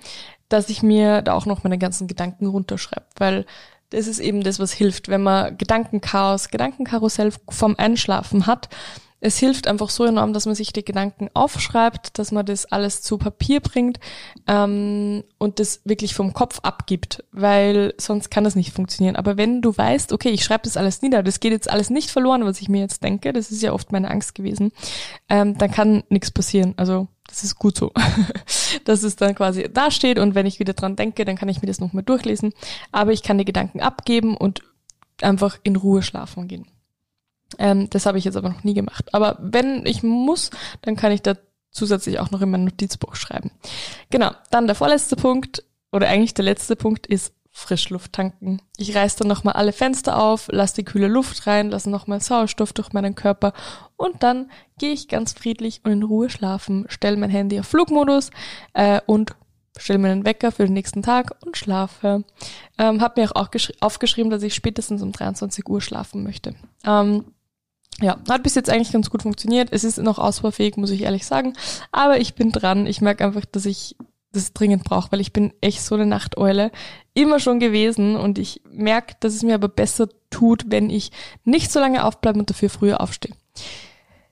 dass 0.51 0.69
ich 0.69 0.83
mir 0.83 1.23
da 1.23 1.33
auch 1.33 1.47
noch 1.47 1.65
meine 1.65 1.79
ganzen 1.79 2.09
Gedanken 2.09 2.45
runterschreibe, 2.45 3.07
weil 3.17 3.47
das 3.89 4.07
ist 4.07 4.19
eben 4.19 4.43
das, 4.43 4.59
was 4.59 4.75
hilft, 4.75 5.09
wenn 5.09 5.23
man 5.23 5.57
Gedankenchaos, 5.57 6.51
Gedankenkarussell 6.51 7.33
vom 7.49 7.75
Einschlafen 7.79 8.45
hat, 8.45 8.69
es 9.27 9.39
hilft 9.39 9.67
einfach 9.67 9.91
so 9.91 10.05
enorm, 10.05 10.33
dass 10.33 10.47
man 10.47 10.55
sich 10.55 10.73
die 10.73 10.85
Gedanken 10.85 11.29
aufschreibt, 11.35 12.17
dass 12.17 12.31
man 12.31 12.47
das 12.47 12.65
alles 12.67 13.03
zu 13.03 13.19
Papier 13.19 13.59
bringt 13.59 13.99
ähm, 14.47 15.25
und 15.39 15.59
das 15.59 15.81
wirklich 15.85 16.15
vom 16.15 16.33
Kopf 16.33 16.61
abgibt, 16.63 17.25
weil 17.33 17.93
sonst 17.99 18.31
kann 18.31 18.45
das 18.45 18.55
nicht 18.55 18.73
funktionieren. 18.73 19.17
Aber 19.17 19.37
wenn 19.37 19.63
du 19.63 19.77
weißt, 19.77 20.13
okay, 20.13 20.29
ich 20.29 20.45
schreibe 20.45 20.63
das 20.63 20.77
alles 20.77 21.03
nieder, 21.03 21.25
das 21.25 21.41
geht 21.41 21.51
jetzt 21.51 21.69
alles 21.69 21.91
nicht 21.91 22.09
verloren, 22.09 22.45
was 22.45 22.61
ich 22.61 22.69
mir 22.69 22.81
jetzt 22.81 23.03
denke, 23.03 23.33
das 23.33 23.51
ist 23.51 23.63
ja 23.63 23.73
oft 23.73 23.91
meine 23.91 24.13
Angst 24.13 24.37
gewesen, 24.37 24.71
ähm, 25.29 25.59
dann 25.59 25.73
kann 25.73 26.05
nichts 26.09 26.31
passieren. 26.31 26.75
Also 26.77 27.09
das 27.27 27.43
ist 27.43 27.57
gut 27.57 27.77
so, 27.77 27.91
dass 28.85 29.03
es 29.03 29.17
dann 29.17 29.35
quasi 29.35 29.69
da 29.73 29.91
steht 29.91 30.21
und 30.21 30.37
wenn 30.37 30.47
ich 30.47 30.61
wieder 30.61 30.75
dran 30.75 30.95
denke, 30.95 31.25
dann 31.25 31.37
kann 31.37 31.49
ich 31.49 31.61
mir 31.61 31.67
das 31.67 31.81
nochmal 31.81 32.05
durchlesen. 32.05 32.53
Aber 32.93 33.11
ich 33.11 33.25
kann 33.25 33.39
die 33.39 33.45
Gedanken 33.45 33.81
abgeben 33.81 34.37
und 34.37 34.63
einfach 35.21 35.59
in 35.65 35.75
Ruhe 35.75 36.03
schlafen 36.03 36.47
gehen. 36.47 36.69
Ähm, 37.59 37.89
das 37.91 38.07
habe 38.07 38.19
ich 38.19 38.25
jetzt 38.25 38.37
aber 38.37 38.49
noch 38.49 38.65
nie 38.65 38.75
gemacht. 38.75 39.15
Aber 39.15 39.39
wenn 39.41 39.87
ich 39.87 40.03
muss, 40.03 40.51
dann 40.83 40.97
kann 40.97 41.13
ich 41.13 41.23
da 41.23 41.35
zusätzlich 41.71 42.19
auch 42.19 42.31
noch 42.31 42.41
in 42.41 42.51
mein 42.51 42.65
Notizbuch 42.65 43.15
schreiben. 43.15 43.51
Genau, 44.11 44.31
dann 44.51 44.67
der 44.67 44.77
vorletzte 44.77 45.17
Punkt 45.17 45.63
oder 45.93 46.09
eigentlich 46.09 46.35
der 46.35 46.45
letzte 46.45 46.75
Punkt 46.77 47.07
ist 47.07 47.33
Frischluft 47.53 48.13
tanken. 48.13 48.61
Ich 48.77 48.95
reiß 48.95 49.17
dann 49.17 49.29
nochmal 49.29 49.55
alle 49.55 49.73
Fenster 49.73 50.23
auf, 50.23 50.49
lasse 50.53 50.75
die 50.77 50.85
kühle 50.85 51.09
Luft 51.09 51.47
rein, 51.47 51.71
lasse 51.71 51.89
nochmal 51.89 52.21
Sauerstoff 52.21 52.75
durch 52.75 52.93
meinen 52.93 53.15
Körper 53.15 53.55
und 53.97 54.23
dann 54.23 54.51
gehe 54.79 54.93
ich 54.93 55.09
ganz 55.09 55.33
friedlich 55.33 55.81
und 55.83 55.93
in 55.93 56.03
Ruhe 56.03 56.29
schlafen, 56.29 56.85
stelle 56.89 57.17
mein 57.17 57.31
Handy 57.31 57.59
auf 57.59 57.67
Flugmodus 57.67 58.31
äh, 58.75 59.01
und 59.07 59.37
stelle 59.79 59.99
mir 59.99 60.11
einen 60.11 60.27
Wecker 60.27 60.53
für 60.53 60.65
den 60.65 60.75
nächsten 60.75 61.03
Tag 61.03 61.35
und 61.45 61.57
schlafe. 61.57 62.25
Ähm, 62.79 63.01
habe 63.01 63.23
mir 63.23 63.31
auch 63.35 63.49
aufgeschrieben, 63.81 64.31
dass 64.31 64.43
ich 64.43 64.55
spätestens 64.55 65.03
um 65.03 65.13
23 65.13 65.67
Uhr 65.67 65.81
schlafen 65.81 66.25
möchte. 66.25 66.55
Ähm, 66.85 67.25
ja, 68.01 68.19
hat 68.29 68.43
bis 68.43 68.55
jetzt 68.55 68.69
eigentlich 68.69 68.93
ganz 68.93 69.11
gut 69.11 69.23
funktioniert. 69.23 69.69
Es 69.73 69.85
ist 69.85 69.99
noch 69.99 70.19
ausbaufähig, 70.19 70.77
muss 70.77 70.91
ich 70.91 71.03
ehrlich 71.03 71.27
sagen. 71.27 71.55
Aber 71.93 72.21
ich 72.21 72.35
bin 72.35 72.53
dran. 72.53 72.87
Ich 72.87 73.01
merke 73.01 73.25
einfach, 73.25 73.45
dass 73.47 73.65
ich 73.65 73.97
das 74.33 74.53
dringend 74.53 74.85
brauche, 74.85 75.13
weil 75.13 75.21
ich 75.21 75.33
bin 75.33 75.53
echt 75.63 75.83
so 75.83 75.95
eine 75.95 76.05
Nachteule. 76.05 76.71
Immer 77.15 77.41
schon 77.41 77.59
gewesen. 77.59 78.17
Und 78.17 78.39
ich 78.39 78.61
merke, 78.71 79.15
dass 79.21 79.35
es 79.35 79.43
mir 79.43 79.55
aber 79.55 79.69
besser 79.69 80.09
tut, 80.29 80.65
wenn 80.69 80.91
ich 80.91 81.11
nicht 81.45 81.73
so 81.73 81.81
lange 81.81 82.05
aufbleibe 82.05 82.39
und 82.39 82.51
dafür 82.51 82.69
früher 82.69 83.01
aufstehe. 83.01 83.33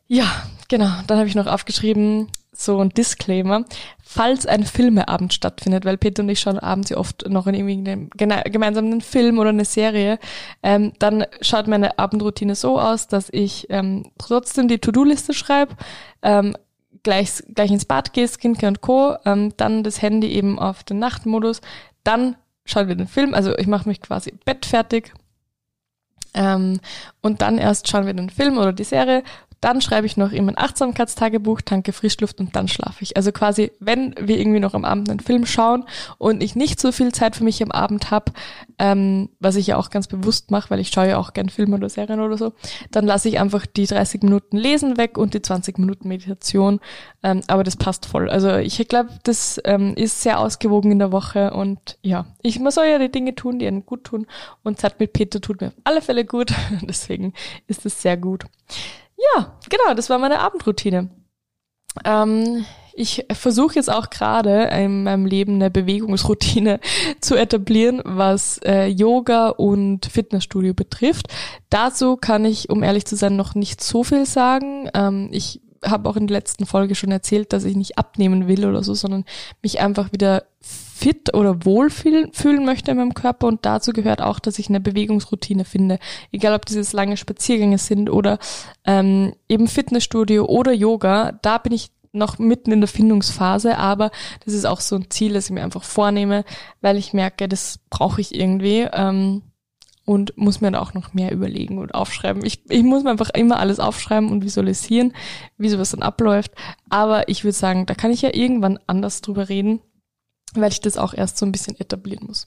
Ja, 0.06 0.26
genau. 0.68 0.90
Dann 1.06 1.18
habe 1.18 1.28
ich 1.28 1.34
noch 1.34 1.46
aufgeschrieben, 1.46 2.28
so 2.56 2.78
ein 2.80 2.90
Disclaimer, 2.90 3.64
falls 4.02 4.46
ein 4.46 4.64
Filmeabend 4.64 5.32
stattfindet, 5.34 5.84
weil 5.84 5.96
Peter 5.96 6.22
und 6.22 6.28
ich 6.28 6.40
schauen 6.40 6.58
abends 6.58 6.90
ja 6.90 6.96
oft 6.96 7.28
noch 7.28 7.46
in 7.46 7.54
irgendeinem 7.54 8.10
gemeinsamen 8.10 9.00
Film 9.00 9.38
oder 9.38 9.50
eine 9.50 9.64
Serie, 9.64 10.18
ähm, 10.62 10.92
dann 10.98 11.26
schaut 11.40 11.66
meine 11.66 11.98
Abendroutine 11.98 12.54
so 12.54 12.78
aus, 12.78 13.08
dass 13.08 13.28
ich 13.30 13.66
ähm, 13.70 14.10
trotzdem 14.18 14.68
die 14.68 14.78
To-Do-Liste 14.78 15.34
schreibe, 15.34 15.74
ähm, 16.22 16.56
gleich, 17.02 17.42
gleich 17.54 17.70
ins 17.70 17.84
Bad 17.84 18.12
gehe, 18.12 18.28
Skincare 18.28 18.68
und 18.68 18.80
Co., 18.80 19.16
ähm, 19.24 19.52
dann 19.56 19.82
das 19.82 20.00
Handy 20.00 20.28
eben 20.28 20.58
auf 20.58 20.84
den 20.84 20.98
Nachtmodus, 20.98 21.60
dann 22.04 22.36
schauen 22.64 22.88
wir 22.88 22.94
den 22.94 23.08
Film, 23.08 23.34
also 23.34 23.56
ich 23.58 23.66
mache 23.66 23.88
mich 23.88 24.00
quasi 24.00 24.32
Bett 24.44 24.64
fertig, 24.64 25.12
ähm, 26.34 26.80
und 27.22 27.42
dann 27.42 27.58
erst 27.58 27.88
schauen 27.88 28.06
wir 28.06 28.12
den 28.12 28.28
Film 28.28 28.58
oder 28.58 28.72
die 28.72 28.84
Serie 28.84 29.22
dann 29.64 29.80
schreibe 29.80 30.06
ich 30.06 30.18
noch 30.18 30.30
in 30.30 30.44
mein 30.44 30.58
Achtsamkeitstagebuch, 30.58 31.62
tanke 31.62 31.94
Frischluft 31.94 32.38
und 32.38 32.54
dann 32.54 32.68
schlafe 32.68 33.02
ich. 33.02 33.16
Also 33.16 33.32
quasi, 33.32 33.72
wenn 33.80 34.14
wir 34.20 34.38
irgendwie 34.38 34.60
noch 34.60 34.74
am 34.74 34.84
Abend 34.84 35.08
einen 35.08 35.20
Film 35.20 35.46
schauen 35.46 35.86
und 36.18 36.42
ich 36.42 36.54
nicht 36.54 36.78
so 36.78 36.92
viel 36.92 37.12
Zeit 37.12 37.34
für 37.34 37.44
mich 37.44 37.62
am 37.62 37.70
Abend 37.70 38.10
habe, 38.10 38.32
ähm, 38.78 39.30
was 39.40 39.56
ich 39.56 39.68
ja 39.68 39.78
auch 39.78 39.88
ganz 39.88 40.06
bewusst 40.06 40.50
mache, 40.50 40.68
weil 40.68 40.80
ich 40.80 40.90
schaue 40.90 41.08
ja 41.08 41.16
auch 41.16 41.32
gern 41.32 41.48
Filme 41.48 41.76
oder 41.76 41.88
Serien 41.88 42.20
oder 42.20 42.36
so, 42.36 42.52
dann 42.90 43.06
lasse 43.06 43.30
ich 43.30 43.40
einfach 43.40 43.64
die 43.64 43.86
30 43.86 44.22
Minuten 44.22 44.58
Lesen 44.58 44.98
weg 44.98 45.16
und 45.16 45.32
die 45.32 45.40
20 45.40 45.78
Minuten 45.78 46.08
Meditation. 46.08 46.78
Ähm, 47.22 47.40
aber 47.46 47.64
das 47.64 47.76
passt 47.76 48.04
voll. 48.04 48.28
Also 48.28 48.56
ich 48.56 48.86
glaube, 48.86 49.08
das 49.22 49.58
ähm, 49.64 49.94
ist 49.94 50.20
sehr 50.20 50.40
ausgewogen 50.40 50.92
in 50.92 50.98
der 50.98 51.10
Woche 51.10 51.54
und 51.54 51.96
ja, 52.02 52.26
ich 52.42 52.60
man 52.60 52.70
soll 52.70 52.84
ja 52.84 52.98
die 52.98 53.10
Dinge 53.10 53.34
tun, 53.34 53.58
die 53.58 53.66
einen 53.66 53.86
gut 53.86 54.04
tun 54.04 54.26
und 54.62 54.78
Zeit 54.78 55.00
mit 55.00 55.14
Peter 55.14 55.40
tut 55.40 55.62
mir 55.62 55.68
auf 55.68 55.74
alle 55.84 56.02
Fälle 56.02 56.26
gut. 56.26 56.52
Deswegen 56.82 57.32
ist 57.66 57.86
es 57.86 58.02
sehr 58.02 58.18
gut. 58.18 58.44
Ja, 59.16 59.58
genau, 59.68 59.94
das 59.94 60.10
war 60.10 60.18
meine 60.18 60.40
Abendroutine. 60.40 61.10
Ähm, 62.04 62.64
ich 62.96 63.26
versuche 63.32 63.74
jetzt 63.74 63.90
auch 63.90 64.08
gerade 64.08 64.64
in 64.64 65.02
meinem 65.02 65.26
Leben 65.26 65.54
eine 65.54 65.70
Bewegungsroutine 65.70 66.80
zu 67.20 67.34
etablieren, 67.34 68.00
was 68.04 68.58
äh, 68.64 68.86
Yoga 68.86 69.48
und 69.48 70.06
Fitnessstudio 70.06 70.74
betrifft. 70.74 71.26
Dazu 71.70 72.16
kann 72.16 72.44
ich, 72.44 72.70
um 72.70 72.82
ehrlich 72.82 73.04
zu 73.04 73.16
sein, 73.16 73.36
noch 73.36 73.54
nicht 73.56 73.82
so 73.82 74.04
viel 74.04 74.26
sagen. 74.26 74.88
Ähm, 74.94 75.28
ich 75.32 75.60
habe 75.84 76.08
auch 76.08 76.16
in 76.16 76.28
der 76.28 76.36
letzten 76.36 76.66
Folge 76.66 76.94
schon 76.94 77.10
erzählt, 77.10 77.52
dass 77.52 77.64
ich 77.64 77.76
nicht 77.76 77.98
abnehmen 77.98 78.48
will 78.48 78.64
oder 78.64 78.82
so, 78.82 78.94
sondern 78.94 79.24
mich 79.60 79.80
einfach 79.80 80.12
wieder 80.12 80.44
fit 81.04 81.34
oder 81.34 81.66
wohl 81.66 81.90
fühlen 81.90 82.64
möchte 82.64 82.90
in 82.90 82.96
meinem 82.96 83.12
Körper 83.12 83.46
und 83.46 83.66
dazu 83.66 83.92
gehört 83.92 84.22
auch, 84.22 84.38
dass 84.38 84.58
ich 84.58 84.70
eine 84.70 84.80
Bewegungsroutine 84.80 85.66
finde. 85.66 85.98
Egal 86.32 86.54
ob 86.54 86.64
dieses 86.64 86.94
lange 86.94 87.18
Spaziergänge 87.18 87.76
sind 87.76 88.08
oder 88.08 88.38
ähm, 88.86 89.34
eben 89.46 89.68
Fitnessstudio 89.68 90.46
oder 90.46 90.72
Yoga, 90.72 91.32
da 91.42 91.58
bin 91.58 91.72
ich 91.74 91.90
noch 92.12 92.38
mitten 92.38 92.72
in 92.72 92.80
der 92.80 92.88
Findungsphase, 92.88 93.76
aber 93.76 94.12
das 94.46 94.54
ist 94.54 94.64
auch 94.64 94.80
so 94.80 94.96
ein 94.96 95.10
Ziel, 95.10 95.34
das 95.34 95.44
ich 95.44 95.50
mir 95.50 95.62
einfach 95.62 95.84
vornehme, 95.84 96.42
weil 96.80 96.96
ich 96.96 97.12
merke, 97.12 97.48
das 97.48 97.80
brauche 97.90 98.22
ich 98.22 98.34
irgendwie. 98.34 98.88
Ähm, 98.90 99.42
und 100.06 100.36
muss 100.36 100.60
mir 100.60 100.70
da 100.70 100.80
auch 100.80 100.92
noch 100.92 101.14
mehr 101.14 101.32
überlegen 101.32 101.78
und 101.78 101.94
aufschreiben. 101.94 102.44
Ich, 102.44 102.60
ich 102.68 102.82
muss 102.82 103.04
mir 103.04 103.10
einfach 103.10 103.30
immer 103.30 103.58
alles 103.58 103.80
aufschreiben 103.80 104.30
und 104.30 104.44
visualisieren, 104.44 105.14
wie 105.56 105.70
sowas 105.70 105.92
dann 105.92 106.02
abläuft. 106.02 106.52
Aber 106.90 107.30
ich 107.30 107.42
würde 107.42 107.56
sagen, 107.56 107.86
da 107.86 107.94
kann 107.94 108.10
ich 108.10 108.20
ja 108.20 108.34
irgendwann 108.34 108.78
anders 108.86 109.22
drüber 109.22 109.48
reden, 109.48 109.80
weil 110.54 110.72
ich 110.72 110.80
das 110.80 110.96
auch 110.96 111.14
erst 111.14 111.38
so 111.38 111.46
ein 111.46 111.52
bisschen 111.52 111.78
etablieren 111.78 112.26
muss. 112.26 112.46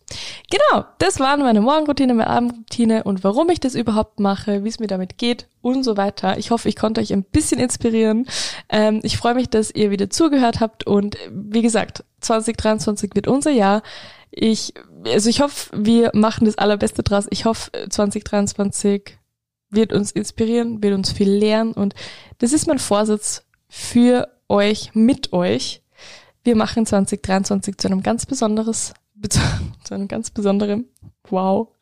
Genau, 0.50 0.86
das 1.00 1.20
waren 1.20 1.42
meine 1.42 1.62
Morgenroutine, 1.62 2.14
meine 2.14 2.30
Abendroutine 2.30 3.04
und 3.04 3.24
warum 3.24 3.50
ich 3.50 3.60
das 3.60 3.76
überhaupt 3.76 4.20
mache, 4.20 4.64
wie 4.64 4.70
es 4.70 4.80
mir 4.80 4.88
damit 4.88 5.18
geht 5.18 5.48
und 5.62 5.84
so 5.84 5.98
weiter. 5.98 6.38
Ich 6.38 6.52
hoffe, 6.52 6.70
ich 6.70 6.76
konnte 6.76 7.02
euch 7.02 7.14
ein 7.14 7.24
bisschen 7.24 7.60
inspirieren. 7.60 8.28
Ähm, 8.70 9.02
ich 9.04 9.18
freue 9.18 9.36
mich, 9.36 9.50
dass 9.50 9.72
ihr 9.72 9.92
wieder 9.92 10.10
zugehört 10.10 10.60
habt 10.60 10.86
und 10.88 11.18
wie 11.32 11.62
gesagt, 11.62 12.04
2023 12.22 13.12
wird 13.14 13.28
unser 13.28 13.52
Jahr. 13.52 13.84
Ich, 14.32 14.74
also 15.06 15.30
ich 15.30 15.42
hoffe, 15.42 15.70
wir 15.74 16.12
machen 16.14 16.46
das 16.46 16.58
Allerbeste 16.58 17.04
draus. 17.04 17.28
Ich 17.30 17.46
hoffe, 17.46 17.72
2023 17.90 19.18
wird 19.70 19.94
uns 19.94 20.12
inspirieren, 20.12 20.82
wird 20.82 20.94
uns 20.94 21.12
viel 21.12 21.30
lernen 21.30 21.74
und 21.74 21.94
das 22.40 22.54
ist 22.54 22.68
mein 22.68 22.80
Vorsatz 22.80 23.44
für 23.68 24.30
euch, 24.48 24.92
mit 24.94 25.34
euch. 25.34 25.82
Wir 26.48 26.56
machen 26.56 26.86
2023 26.86 27.78
zu 27.78 27.90
einem 27.90 28.02
ganz 28.02 28.26
besonderes, 28.26 28.94
zu 29.84 29.94
einem 29.94 30.08
ganz 30.08 30.32
besonderen, 30.32 30.86
Wow. 31.30 31.74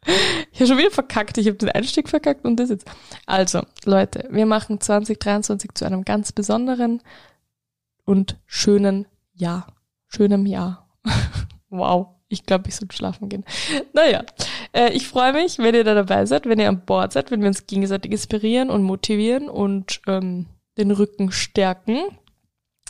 Ich 0.52 0.60
habe 0.60 0.70
schon 0.70 0.78
wieder 0.80 0.90
verkackt. 0.90 1.38
Ich 1.38 1.46
habe 1.46 1.58
den 1.58 1.70
Einstieg 1.70 2.10
verkackt 2.10 2.46
und 2.46 2.56
das 2.60 2.72
jetzt. 2.72 2.90
Also, 3.28 3.62
Leute, 3.84 4.28
wir 4.32 4.48
machen 4.48 4.82
2023 4.82 5.76
zu 5.76 5.86
einem 5.86 6.04
ganz 6.04 6.32
besonderen 6.32 7.04
und 8.06 8.38
schönen 8.48 9.06
Jahr. 9.34 9.68
Schönem 10.08 10.48
Jahr. 10.48 10.90
wow. 11.70 12.08
Ich 12.28 12.48
glaube, 12.48 12.70
ich 12.70 12.76
sollte 12.76 12.96
schlafen 12.96 13.30
gehen. 13.30 13.46
Naja, 13.94 14.24
äh, 14.74 14.90
ich 14.94 15.08
freue 15.08 15.34
mich, 15.34 15.60
wenn 15.60 15.76
ihr 15.76 15.84
da 15.84 15.94
dabei 15.94 16.26
seid, 16.26 16.48
wenn 16.48 16.60
ihr 16.60 16.70
an 16.70 16.86
Bord 16.86 17.14
seid, 17.14 17.30
wenn 17.30 17.42
wir 17.42 17.50
uns 17.50 17.68
gegenseitig 17.68 18.12
inspirieren 18.12 18.72
und 18.72 18.82
motivieren 18.82 19.48
und 19.48 20.02
ähm, 20.08 20.48
den 20.76 20.90
Rücken 20.90 21.32
stärken. 21.32 22.00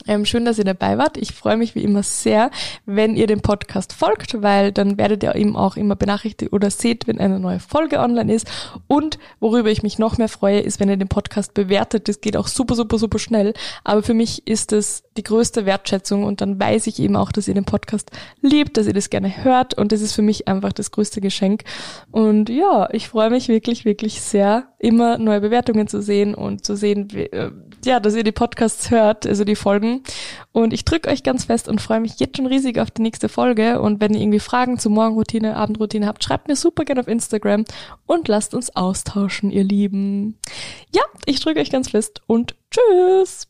Ähm, 0.04 0.26
schön, 0.26 0.44
dass 0.44 0.58
ihr 0.58 0.64
dabei 0.64 0.98
wart. 0.98 1.16
Ich 1.16 1.32
freue 1.32 1.56
mich 1.56 1.74
wie 1.74 1.82
immer 1.82 2.02
sehr, 2.02 2.50
wenn 2.84 3.16
ihr 3.16 3.26
dem 3.26 3.40
Podcast 3.40 3.94
folgt, 3.94 4.42
weil 4.42 4.70
dann 4.70 4.98
werdet 4.98 5.22
ihr 5.22 5.34
eben 5.34 5.56
auch 5.56 5.76
immer 5.76 5.96
benachrichtigt 5.96 6.52
oder 6.52 6.70
seht, 6.70 7.06
wenn 7.06 7.18
eine 7.18 7.40
neue 7.40 7.60
Folge 7.60 7.98
online 7.98 8.34
ist. 8.34 8.46
Und 8.88 9.18
worüber 9.40 9.70
ich 9.70 9.82
mich 9.82 9.98
noch 9.98 10.18
mehr 10.18 10.28
freue, 10.28 10.60
ist, 10.60 10.80
wenn 10.80 10.90
ihr 10.90 10.98
den 10.98 11.08
Podcast 11.08 11.54
bewertet. 11.54 12.08
Das 12.08 12.20
geht 12.20 12.36
auch 12.36 12.46
super, 12.46 12.74
super, 12.74 12.98
super 12.98 13.18
schnell. 13.18 13.54
Aber 13.84 14.02
für 14.02 14.12
mich 14.12 14.46
ist 14.46 14.72
es 14.72 15.02
die 15.16 15.22
größte 15.22 15.64
Wertschätzung 15.64 16.24
und 16.24 16.42
dann 16.42 16.60
weiß 16.60 16.88
ich 16.88 17.00
eben 17.00 17.16
auch, 17.16 17.32
dass 17.32 17.48
ihr 17.48 17.54
den 17.54 17.64
Podcast 17.64 18.10
liebt, 18.42 18.76
dass 18.76 18.86
ihr 18.86 18.92
das 18.92 19.08
gerne 19.08 19.44
hört 19.44 19.72
und 19.72 19.92
das 19.92 20.02
ist 20.02 20.12
für 20.12 20.20
mich 20.20 20.46
einfach 20.46 20.74
das 20.74 20.90
größte 20.90 21.22
Geschenk. 21.22 21.64
Und 22.10 22.50
ja, 22.50 22.86
ich 22.92 23.08
freue 23.08 23.30
mich 23.30 23.48
wirklich, 23.48 23.86
wirklich 23.86 24.20
sehr, 24.20 24.68
immer 24.78 25.16
neue 25.16 25.40
Bewertungen 25.40 25.88
zu 25.88 26.02
sehen 26.02 26.34
und 26.34 26.66
zu 26.66 26.76
sehen, 26.76 27.08
wie, 27.12 27.22
äh, 27.22 27.50
ja, 27.84 27.98
dass 27.98 28.14
ihr 28.14 28.24
die 28.24 28.32
Podcasts 28.32 28.90
hört, 28.90 29.26
also 29.26 29.44
die 29.44 29.56
Folgen 29.56 29.85
folgen. 29.86 30.02
Und 30.52 30.72
ich 30.72 30.84
drücke 30.84 31.10
euch 31.10 31.22
ganz 31.22 31.44
fest 31.44 31.68
und 31.68 31.80
freue 31.80 32.00
mich 32.00 32.18
jetzt 32.18 32.36
schon 32.36 32.46
riesig 32.46 32.78
auf 32.78 32.90
die 32.90 33.02
nächste 33.02 33.28
Folge. 33.28 33.80
Und 33.80 34.00
wenn 34.00 34.14
ihr 34.14 34.20
irgendwie 34.20 34.40
Fragen 34.40 34.78
zur 34.78 34.92
Morgenroutine, 34.92 35.56
Abendroutine 35.56 36.06
habt, 36.06 36.24
schreibt 36.24 36.48
mir 36.48 36.56
super 36.56 36.84
gerne 36.84 37.00
auf 37.00 37.08
Instagram 37.08 37.64
und 38.06 38.28
lasst 38.28 38.54
uns 38.54 38.74
austauschen, 38.74 39.50
ihr 39.50 39.64
Lieben. 39.64 40.38
Ja, 40.94 41.02
ich 41.26 41.40
drücke 41.40 41.60
euch 41.60 41.70
ganz 41.70 41.90
fest 41.90 42.22
und 42.26 42.54
tschüss! 42.70 43.44